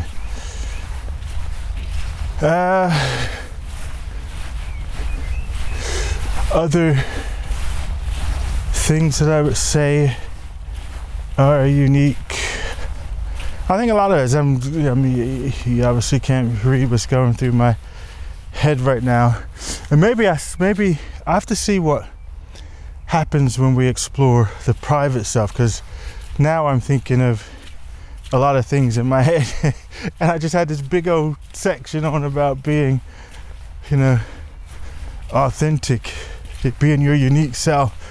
Uh, 2.40 2.88
other 6.52 7.04
things 8.88 9.18
that 9.18 9.28
I 9.28 9.42
would 9.42 9.58
say 9.58 10.16
are 11.36 11.66
unique. 11.66 12.16
I 13.68 13.76
think 13.76 13.92
a 13.92 13.94
lot 13.94 14.12
of 14.12 14.16
it 14.16 14.22
is 14.22 14.34
I'm, 14.34 14.56
I 14.88 14.94
mean, 14.94 15.52
you 15.66 15.84
obviously 15.84 16.20
can't 16.20 16.64
read 16.64 16.90
what's 16.90 17.04
going 17.04 17.34
through 17.34 17.52
my 17.52 17.76
head 18.52 18.80
right 18.80 19.02
now, 19.02 19.42
and 19.90 20.00
maybe 20.00 20.26
I 20.26 20.38
maybe 20.58 20.98
I 21.26 21.34
have 21.34 21.44
to 21.46 21.54
see 21.54 21.78
what 21.78 22.08
happens 23.04 23.58
when 23.58 23.74
we 23.74 23.88
explore 23.88 24.50
the 24.64 24.72
private 24.72 25.24
stuff 25.24 25.52
because 25.52 25.82
now 26.38 26.68
I'm 26.68 26.80
thinking 26.80 27.20
of 27.20 27.46
a 28.32 28.38
lot 28.38 28.56
of 28.56 28.64
things 28.64 28.96
in 28.96 29.06
my 29.06 29.20
head, 29.30 29.74
and 30.18 30.30
I 30.30 30.38
just 30.38 30.54
had 30.54 30.68
this 30.68 30.80
big 30.80 31.06
old 31.08 31.36
section 31.52 32.06
on 32.06 32.24
about 32.24 32.62
being, 32.62 33.02
you 33.90 33.98
know, 33.98 34.20
authentic, 35.30 36.10
being 36.80 37.02
your 37.02 37.14
unique 37.14 37.54
self, 37.54 38.08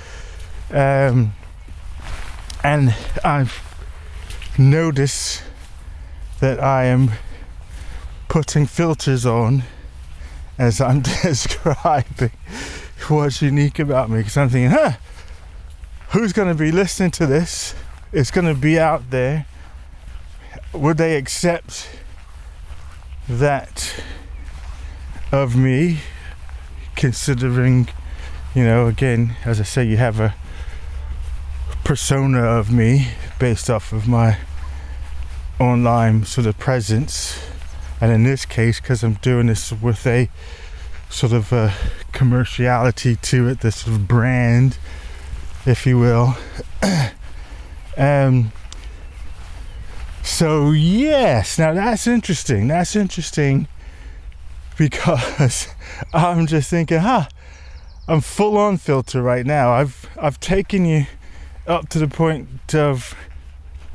um, 0.71 1.33
and 2.63 2.95
I've 3.23 3.63
noticed 4.57 5.43
that 6.39 6.61
I 6.61 6.85
am 6.85 7.11
putting 8.27 8.65
filters 8.65 9.25
on 9.25 9.63
as 10.57 10.81
I'm 10.81 11.01
describing 11.23 12.31
what's 13.07 13.41
unique 13.41 13.79
about 13.79 14.09
me 14.09 14.17
because 14.17 14.37
I'm 14.37 14.49
thinking, 14.49 14.71
huh, 14.71 14.93
who's 16.09 16.33
going 16.33 16.49
to 16.49 16.55
be 16.55 16.71
listening 16.71 17.11
to 17.11 17.25
this? 17.25 17.75
It's 18.11 18.31
going 18.31 18.47
to 18.47 18.59
be 18.59 18.79
out 18.79 19.09
there. 19.09 19.45
Would 20.73 20.97
they 20.97 21.15
accept 21.15 21.89
that 23.29 24.01
of 25.31 25.55
me? 25.55 25.99
Considering, 26.95 27.87
you 28.55 28.63
know, 28.63 28.87
again, 28.87 29.35
as 29.45 29.59
I 29.59 29.63
say, 29.63 29.83
you 29.85 29.97
have 29.97 30.19
a 30.19 30.33
persona 31.87 32.41
of 32.41 32.69
me 32.69 33.07
based 33.39 33.69
off 33.69 33.93
of 33.93 34.09
my 34.09 34.37
online 35.57 36.25
sort 36.25 36.45
of 36.45 36.59
presence. 36.59 37.41
And 38.01 38.11
in 38.11 38.23
this 38.25 38.45
case 38.45 38.81
because 38.81 39.05
i'm 39.05 39.13
doing 39.13 39.47
this 39.47 39.71
with 39.71 40.05
a 40.05 40.29
sort 41.09 41.31
of 41.31 41.53
a 41.53 41.73
commerciality 42.11 43.19
to 43.21 43.47
it 43.47 43.61
this 43.61 43.77
sort 43.77 43.95
of 43.95 44.05
brand 44.05 44.77
if 45.65 45.85
you 45.85 45.97
will. 45.97 46.35
Um 47.97 48.51
so 50.23 50.71
yes 50.71 51.57
now 51.57 51.73
that's 51.73 52.05
interesting. 52.05 52.67
That's 52.67 52.97
interesting 52.97 53.65
because 54.77 55.69
i'm 56.13 56.47
just 56.47 56.69
thinking 56.69 56.99
huh 56.99 57.27
i'm 58.09 58.19
full 58.19 58.57
on 58.57 58.75
filter 58.75 59.21
right 59.23 59.45
now. 59.45 59.71
I've 59.71 60.05
i've 60.21 60.37
taken 60.41 60.83
you 60.83 61.05
up 61.67 61.89
to 61.89 61.99
the 61.99 62.07
point 62.07 62.73
of 62.73 63.15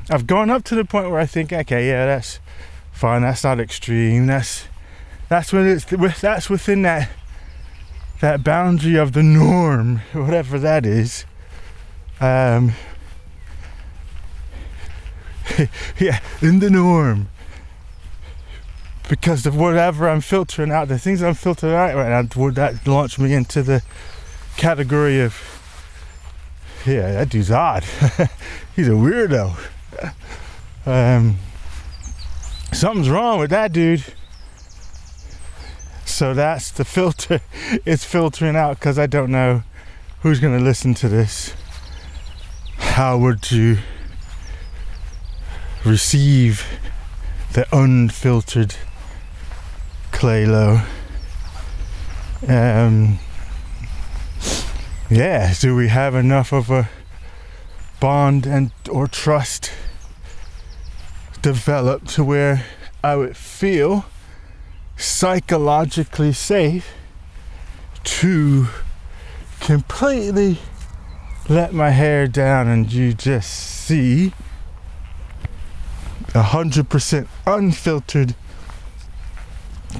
I've 0.09 0.27
gone 0.27 0.49
up 0.49 0.63
to 0.65 0.75
the 0.75 0.85
point 0.85 1.09
where 1.09 1.19
I 1.19 1.25
think, 1.25 1.53
okay, 1.53 1.87
yeah, 1.87 2.05
that's 2.05 2.39
fine. 2.91 3.21
That's 3.21 3.43
not 3.43 3.59
extreme. 3.59 4.27
That's 4.27 4.65
that's 5.29 5.53
when 5.53 5.67
it's 5.67 5.85
that's 6.21 6.49
within 6.49 6.81
that 6.83 7.09
that 8.19 8.43
boundary 8.43 8.95
of 8.95 9.13
the 9.13 9.23
norm, 9.23 9.97
whatever 10.13 10.59
that 10.59 10.85
is. 10.85 11.25
Um, 12.19 12.73
yeah, 15.99 16.19
in 16.41 16.59
the 16.59 16.69
norm. 16.69 17.29
Because 19.09 19.45
of 19.45 19.57
whatever 19.57 20.07
I'm 20.07 20.21
filtering 20.21 20.71
out, 20.71 20.87
the 20.87 20.97
things 20.97 21.21
I'm 21.21 21.33
filtering 21.33 21.73
out 21.73 21.95
right 21.95 22.09
now, 22.09 22.41
would 22.41 22.55
that 22.55 22.87
launch 22.87 23.19
me 23.19 23.33
into 23.33 23.61
the 23.61 23.83
category 24.55 25.19
of, 25.19 25.61
yeah, 26.85 27.11
that 27.13 27.29
dude's 27.29 27.51
odd. 27.51 27.83
He's 28.75 28.87
a 28.87 28.91
weirdo 28.91 29.57
um, 30.85 31.37
something's 32.71 33.09
wrong 33.09 33.39
with 33.39 33.49
that 33.51 33.71
dude. 33.71 34.03
So 36.05 36.33
that's 36.33 36.71
the 36.71 36.85
filter. 36.85 37.41
It's 37.85 38.03
filtering 38.03 38.55
out 38.55 38.79
because 38.79 38.99
I 38.99 39.07
don't 39.07 39.31
know 39.31 39.63
who's 40.21 40.39
going 40.39 40.57
to 40.57 40.63
listen 40.63 40.93
to 40.95 41.09
this. 41.09 41.53
How 42.77 43.17
would 43.17 43.51
you 43.51 43.77
receive 45.85 46.65
the 47.53 47.65
unfiltered 47.75 48.75
Claylo? 50.11 50.85
Um, 52.47 53.19
yeah, 55.13 55.53
do 55.59 55.75
we 55.75 55.89
have 55.89 56.15
enough 56.15 56.51
of 56.51 56.71
a 56.71 56.89
bond 57.99 58.47
and 58.47 58.71
or 58.89 59.07
trust 59.07 59.71
developed 61.43 62.07
to 62.07 62.23
where 62.23 62.65
I 63.03 63.15
would 63.15 63.37
feel 63.37 64.05
psychologically 64.97 66.33
safe 66.33 66.93
to 68.03 68.67
completely 69.59 70.57
let 71.47 71.73
my 71.73 71.91
hair 71.91 72.25
down 72.27 72.67
and 72.67 72.91
you 72.91 73.13
just 73.13 73.51
see 73.51 74.33
a 76.33 76.41
hundred 76.41 76.89
percent 76.89 77.27
unfiltered 77.45 78.33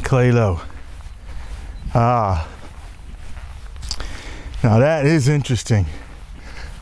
Claylo. 0.01 0.61
Ah. 1.93 2.47
Now 4.63 4.79
that 4.79 5.05
is 5.05 5.27
interesting. 5.27 5.87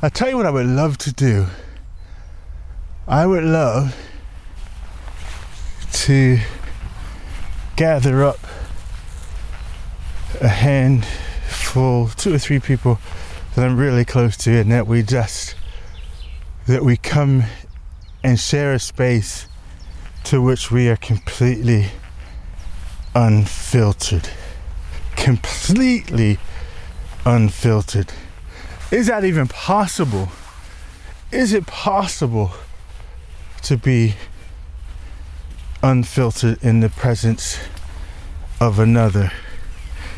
I'll 0.04 0.12
tell 0.12 0.30
you 0.30 0.38
what 0.38 0.46
I 0.46 0.52
would 0.52 0.68
love 0.68 1.00
to 1.00 1.12
do. 1.12 1.48
I 3.08 3.26
would 3.26 3.44
love 3.44 3.96
to 5.92 6.38
gather 7.76 8.24
up 8.24 8.38
a 10.40 10.48
handful, 10.48 12.10
two 12.10 12.36
or 12.36 12.38
three 12.38 12.60
people 12.60 13.00
that 13.56 13.66
I'm 13.66 13.78
really 13.78 14.06
close 14.06 14.38
to, 14.38 14.52
and 14.60 14.72
that 14.72 14.86
we 14.86 15.02
just 15.02 15.56
that 16.68 16.86
we 16.86 16.98
come 16.98 17.46
and 18.24 18.40
share 18.40 18.74
a 18.74 18.80
space 18.80 19.48
to 20.26 20.40
which 20.40 20.70
we 20.70 20.88
are 20.88 20.98
completely 20.98 21.88
unfiltered. 23.16 24.30
Completely 25.16 26.38
unfiltered. 27.26 28.12
Is 28.92 29.08
that 29.08 29.24
even 29.24 29.48
possible? 29.48 30.30
Is 31.32 31.54
it 31.54 31.66
possible 31.66 32.52
to 33.64 33.78
be 33.78 34.16
unfiltered 35.82 36.62
in 36.64 36.82
the 36.82 36.90
presence 36.90 37.60
of 38.60 38.80
another? 38.80 39.32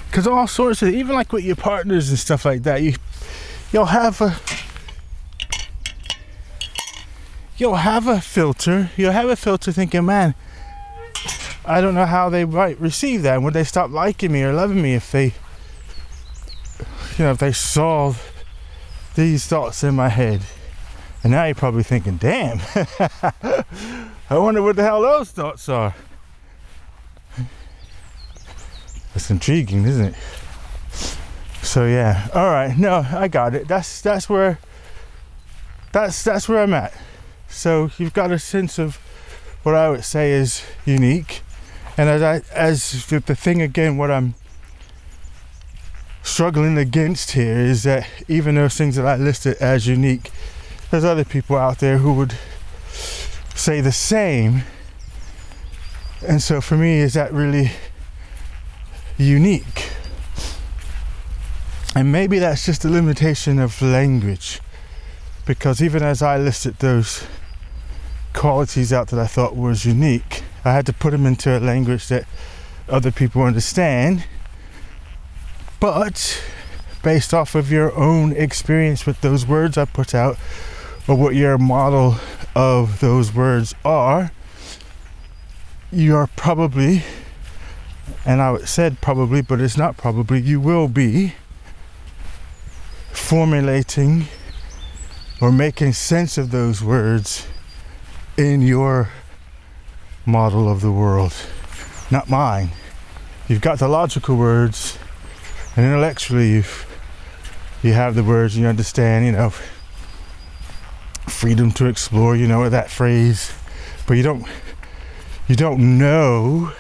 Because 0.08 0.28
all 0.28 0.48
sorts 0.48 0.82
of, 0.82 0.90
even 0.90 1.16
like 1.16 1.32
with 1.32 1.44
your 1.44 1.56
partners 1.56 2.10
and 2.10 2.20
stuff 2.20 2.46
like 2.46 2.64
that, 2.64 2.82
you 2.82 2.96
you'll 3.72 3.86
have 3.86 4.22
a 4.22 4.38
you'll 7.58 7.76
have 7.76 8.08
a 8.08 8.22
filter. 8.22 8.92
You'll 8.98 9.12
have 9.12 9.30
a 9.30 9.36
filter 9.36 9.72
thinking, 9.72 10.06
man, 10.06 10.36
I 11.66 11.82
don't 11.82 11.96
know 11.96 12.06
how 12.06 12.30
they 12.30 12.46
might 12.46 12.80
receive 12.80 13.22
that. 13.24 13.42
Would 13.42 13.54
they 13.54 13.64
stop 13.64 13.90
liking 13.90 14.32
me 14.32 14.44
or 14.44 14.54
loving 14.54 14.82
me 14.82 14.96
if 14.96 15.12
they, 15.12 15.34
you 17.18 17.26
know, 17.26 17.32
if 17.32 17.38
they 17.38 17.52
saw 17.52 18.14
these 19.16 19.46
thoughts 19.46 19.84
in 19.84 19.96
my 19.96 20.10
head? 20.10 20.42
And 21.24 21.32
now 21.32 21.46
you're 21.46 21.56
probably 21.56 21.84
thinking, 21.84 22.18
damn, 22.18 22.60
I 24.30 24.38
wonder 24.38 24.62
what 24.62 24.76
the 24.76 24.84
hell 24.84 25.02
those 25.02 25.32
thoughts 25.32 25.70
are. 25.70 25.96
That's 29.14 29.30
intriguing, 29.30 29.86
isn't 29.86 30.06
it? 30.08 30.16
So 31.62 31.86
yeah. 31.86 32.28
All 32.34 32.52
right. 32.52 32.78
No, 32.78 33.06
I 33.10 33.28
got 33.28 33.56
it. 33.56 33.68
That's 33.68 34.02
that's 34.02 34.28
where 34.28 34.60
that's 35.92 36.24
that's 36.24 36.50
where 36.50 36.62
I'm 36.62 36.74
at. 36.74 36.94
So 37.48 37.92
you've 37.98 38.14
got 38.14 38.32
a 38.32 38.40
sense 38.40 38.80
of 38.80 38.98
what 39.64 39.76
I 39.76 39.90
would 39.90 40.04
say 40.04 40.32
is 40.32 40.64
unique. 40.86 41.42
And 41.98 42.10
as 42.10 42.22
I 42.22 42.42
as 42.54 43.06
the 43.06 43.22
thing 43.22 43.62
again, 43.62 43.98
what 43.98 44.12
I'm 44.12 44.36
struggling 46.24 46.78
against 46.78 47.32
here 47.32 47.58
is 47.58 47.84
that 47.84 48.08
even 48.28 48.56
those 48.56 48.76
things 48.76 48.96
that 48.96 49.06
I 49.06 49.18
listed 49.18 49.58
as 49.58 49.86
unique, 49.86 50.32
there's 50.90 51.04
other 51.04 51.26
people 51.26 51.58
out 51.58 51.80
there 51.80 51.98
who 51.98 52.14
would 52.14 52.36
say 53.54 53.82
the 53.82 53.92
same. 53.92 54.64
And 56.26 56.42
so 56.42 56.62
for 56.62 56.78
me, 56.78 57.00
is 57.00 57.14
that 57.14 57.32
really 57.34 57.72
unique? 59.18 59.90
And 61.96 62.12
maybe 62.12 62.40
that's 62.40 62.66
just 62.66 62.86
a 62.86 62.90
limitation 62.90 63.60
of 63.60 63.80
language. 63.82 64.62
Because 65.46 65.84
even 65.84 66.02
as 66.02 66.22
I 66.22 66.38
listed 66.38 66.80
those 66.80 67.26
qualities 68.32 68.94
out 68.94 69.10
that 69.10 69.20
I 69.20 69.28
thought 69.28 69.56
was 69.56 69.86
unique, 69.86 70.42
I 70.64 70.72
had 70.72 70.86
to 70.86 70.94
put 70.94 71.12
them 71.12 71.26
into 71.26 71.56
a 71.56 71.60
language 71.60 72.08
that 72.08 72.26
other 72.88 73.12
people 73.12 73.44
understand 73.44 74.24
but 75.84 76.42
based 77.04 77.34
off 77.34 77.56
of 77.56 77.70
your 77.70 77.94
own 77.94 78.32
experience 78.32 79.06
with 79.06 79.20
those 79.20 79.46
words 79.46 79.78
I 79.78 79.84
put 79.84 80.16
out, 80.16 80.38
or 81.10 81.18
what 81.18 81.36
your 81.36 81.58
model 81.58 82.16
of 82.56 83.02
those 83.02 83.36
words 83.36 83.76
are, 83.84 84.32
you 85.92 86.16
are 86.16 86.28
probably, 86.38 87.04
and 88.26 88.42
I 88.42 88.60
said 88.60 89.02
probably, 89.02 89.42
but 89.42 89.60
it's 89.60 89.76
not 89.76 89.98
probably, 89.98 90.40
you 90.40 90.62
will 90.62 90.88
be 90.88 91.34
formulating 93.12 94.28
or 95.42 95.52
making 95.52 95.92
sense 95.92 96.38
of 96.38 96.52
those 96.52 96.82
words 96.82 97.46
in 98.38 98.62
your 98.62 99.10
model 100.26 100.70
of 100.70 100.80
the 100.80 100.94
world, 100.94 101.34
not 102.10 102.30
mine. 102.30 102.70
You've 103.50 103.60
got 103.60 103.80
the 103.80 103.90
logical 103.90 104.38
words 104.38 104.98
and 105.76 105.86
intellectually 105.86 106.50
you 106.50 106.64
you 107.82 107.94
have 107.94 108.16
the 108.16 108.24
words 108.24 108.58
you 108.58 108.66
understand 108.66 109.26
you 109.26 109.32
know 109.32 109.50
freedom 111.28 111.72
to 111.72 111.86
explore 111.86 112.36
you 112.36 112.48
know 112.48 112.70
that 112.70 112.90
phrase. 112.90 113.54
But 114.08 114.16
you 114.16 114.24
don't 114.24 114.46
you 115.48 115.56
don't 115.56 115.98
know 115.98 116.72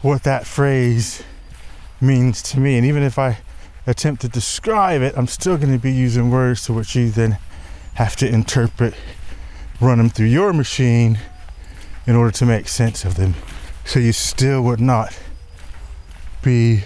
what 0.00 0.22
that 0.24 0.46
phrase 0.46 1.22
means 2.00 2.42
to 2.42 2.60
me. 2.60 2.76
And 2.76 2.86
even 2.86 3.02
if 3.02 3.18
i 3.18 3.38
attempt 3.84 4.22
to 4.22 4.28
describe 4.28 5.02
it 5.02 5.12
i'm 5.18 5.26
still 5.26 5.56
going 5.56 5.72
to 5.72 5.78
be 5.78 5.90
using 5.90 6.30
words 6.30 6.64
to 6.64 6.72
which 6.72 6.94
you 6.94 7.10
then 7.10 7.36
have 7.94 8.14
to 8.14 8.28
interpret 8.28 8.94
run 9.82 9.98
them 9.98 10.08
through 10.08 10.26
your 10.26 10.52
machine 10.52 11.18
in 12.06 12.14
order 12.14 12.30
to 12.30 12.46
make 12.46 12.68
sense 12.68 13.04
of 13.04 13.16
them. 13.16 13.34
So 13.84 13.98
you 13.98 14.12
still 14.12 14.62
would 14.62 14.80
not 14.80 15.18
be 16.42 16.84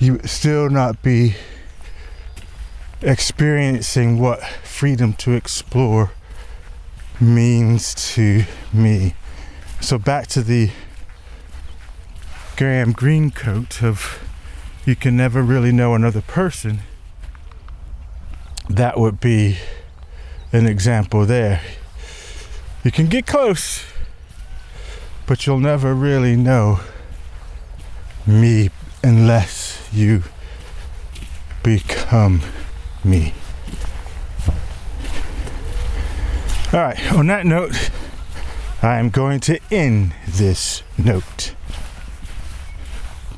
you 0.00 0.14
would 0.14 0.30
still 0.30 0.70
not 0.70 1.02
be 1.02 1.34
experiencing 3.02 4.18
what 4.18 4.42
freedom 4.42 5.12
to 5.12 5.32
explore 5.32 6.10
means 7.20 7.94
to 8.14 8.44
me. 8.72 9.14
So 9.80 9.98
back 9.98 10.26
to 10.28 10.42
the 10.42 10.70
Graham 12.56 12.92
Greene 12.92 13.30
quote 13.30 13.82
of 13.82 14.26
you 14.86 14.96
can 14.96 15.18
never 15.18 15.42
really 15.42 15.70
know 15.70 15.94
another 15.94 16.22
person. 16.22 16.80
That 18.70 18.98
would 18.98 19.20
be 19.20 19.58
an 20.50 20.66
example 20.66 21.26
there. 21.26 21.60
You 22.84 22.90
can 22.90 23.08
get 23.08 23.26
close, 23.26 23.84
but 25.26 25.46
you'll 25.46 25.60
never 25.60 25.94
really 25.94 26.36
know 26.36 26.80
me 28.26 28.70
unless 29.02 29.88
you 29.92 30.22
become 31.62 32.40
me. 33.04 33.34
All 36.72 36.80
right, 36.80 37.12
on 37.12 37.26
that 37.26 37.46
note, 37.46 37.90
I 38.82 38.98
am 38.98 39.10
going 39.10 39.40
to 39.40 39.58
end 39.70 40.14
this 40.28 40.82
note. 40.96 41.54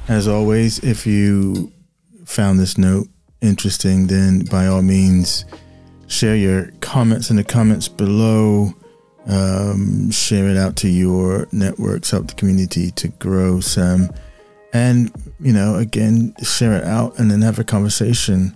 As 0.08 0.28
always, 0.28 0.80
if 0.80 1.06
you 1.06 1.72
found 2.26 2.58
this 2.58 2.76
note 2.76 3.08
interesting, 3.40 4.06
then 4.06 4.44
by 4.44 4.66
all 4.66 4.82
means, 4.82 5.44
share 6.08 6.36
your 6.36 6.70
comments 6.80 7.30
in 7.30 7.36
the 7.36 7.44
comments 7.44 7.88
below. 7.88 8.74
Um, 9.26 10.10
share 10.10 10.48
it 10.48 10.56
out 10.56 10.76
to 10.76 10.88
your 10.88 11.46
networks, 11.52 12.10
help 12.10 12.26
the 12.26 12.34
community 12.34 12.90
to 12.90 13.08
grow 13.08 13.60
some 13.60 14.10
and 14.72 15.12
you 15.40 15.52
know 15.52 15.76
again 15.76 16.34
share 16.42 16.76
it 16.76 16.84
out 16.84 17.18
and 17.18 17.30
then 17.30 17.42
have 17.42 17.58
a 17.58 17.64
conversation 17.64 18.54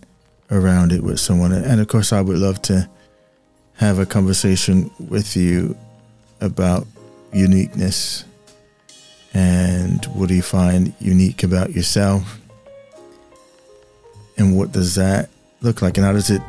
around 0.50 0.92
it 0.92 1.02
with 1.02 1.20
someone. 1.20 1.52
And 1.52 1.80
of 1.80 1.88
course 1.88 2.12
i 2.12 2.20
would 2.20 2.38
love 2.38 2.62
to 2.62 2.88
have 3.74 3.98
a 3.98 4.06
conversation 4.06 4.90
with 4.98 5.36
you 5.36 5.76
about 6.40 6.86
uniqueness 7.32 8.24
and 9.36 10.02
what 10.06 10.30
do 10.30 10.34
you 10.34 10.40
find 10.40 10.94
unique 10.98 11.42
about 11.42 11.72
yourself? 11.72 12.40
And 14.38 14.56
what 14.56 14.72
does 14.72 14.94
that 14.94 15.28
look 15.60 15.82
like? 15.82 15.98
And 15.98 16.06
how 16.06 16.14
does 16.14 16.30
it 16.30 16.40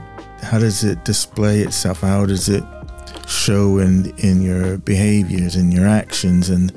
how 0.42 0.58
does 0.58 0.86
it 0.86 1.04
display 1.04 1.60
itself? 1.60 2.00
How 2.00 2.26
does 2.26 2.48
it 2.48 2.64
show 3.28 3.80
in 3.80 4.14
in 4.20 4.42
your 4.42 4.78
behaviors 4.78 5.58
and 5.58 5.74
your 5.74 5.86
actions 5.86 6.50
and 6.50 6.72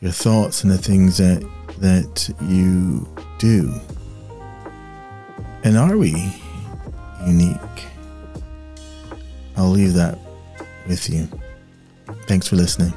your 0.00 0.10
thoughts 0.10 0.64
and 0.64 0.72
the 0.72 0.78
things 0.78 1.18
that 1.18 1.48
that 1.78 2.34
you 2.42 3.06
do? 3.38 3.72
And 5.64 5.76
are 5.76 5.96
we 5.96 6.32
unique? 7.26 7.58
I'll 9.56 9.70
leave 9.70 9.94
that 9.94 10.18
with 10.86 11.08
you. 11.10 11.28
Thanks 12.26 12.48
for 12.48 12.56
listening. 12.56 12.92